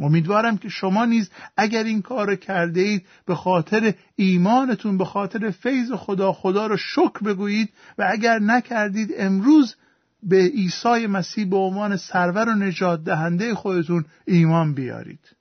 امیدوارم 0.01 0.57
که 0.57 0.69
شما 0.69 1.05
نیز 1.05 1.29
اگر 1.57 1.83
این 1.83 2.01
کار 2.01 2.35
کرده 2.35 2.81
اید 2.81 3.05
به 3.25 3.35
خاطر 3.35 3.93
ایمانتون 4.15 4.97
به 4.97 5.05
خاطر 5.05 5.51
فیض 5.51 5.91
خدا 5.91 6.33
خدا 6.33 6.67
رو 6.67 6.77
شکر 6.77 7.19
بگویید 7.25 7.69
و 7.97 8.07
اگر 8.11 8.39
نکردید 8.39 9.13
امروز 9.17 9.75
به 10.23 10.37
عیسی 10.37 11.07
مسیح 11.07 11.49
به 11.49 11.57
عنوان 11.57 11.97
سرور 11.97 12.49
و 12.49 12.55
نجات 12.55 13.03
دهنده 13.03 13.55
خودتون 13.55 14.05
ایمان 14.25 14.73
بیارید. 14.73 15.35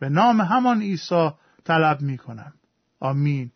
به 0.00 0.08
نام 0.08 0.40
همان 0.40 0.80
عیسی 0.80 1.30
طلب 1.64 2.00
می 2.00 2.18
کنم 2.18 2.52
آمین. 3.00 3.50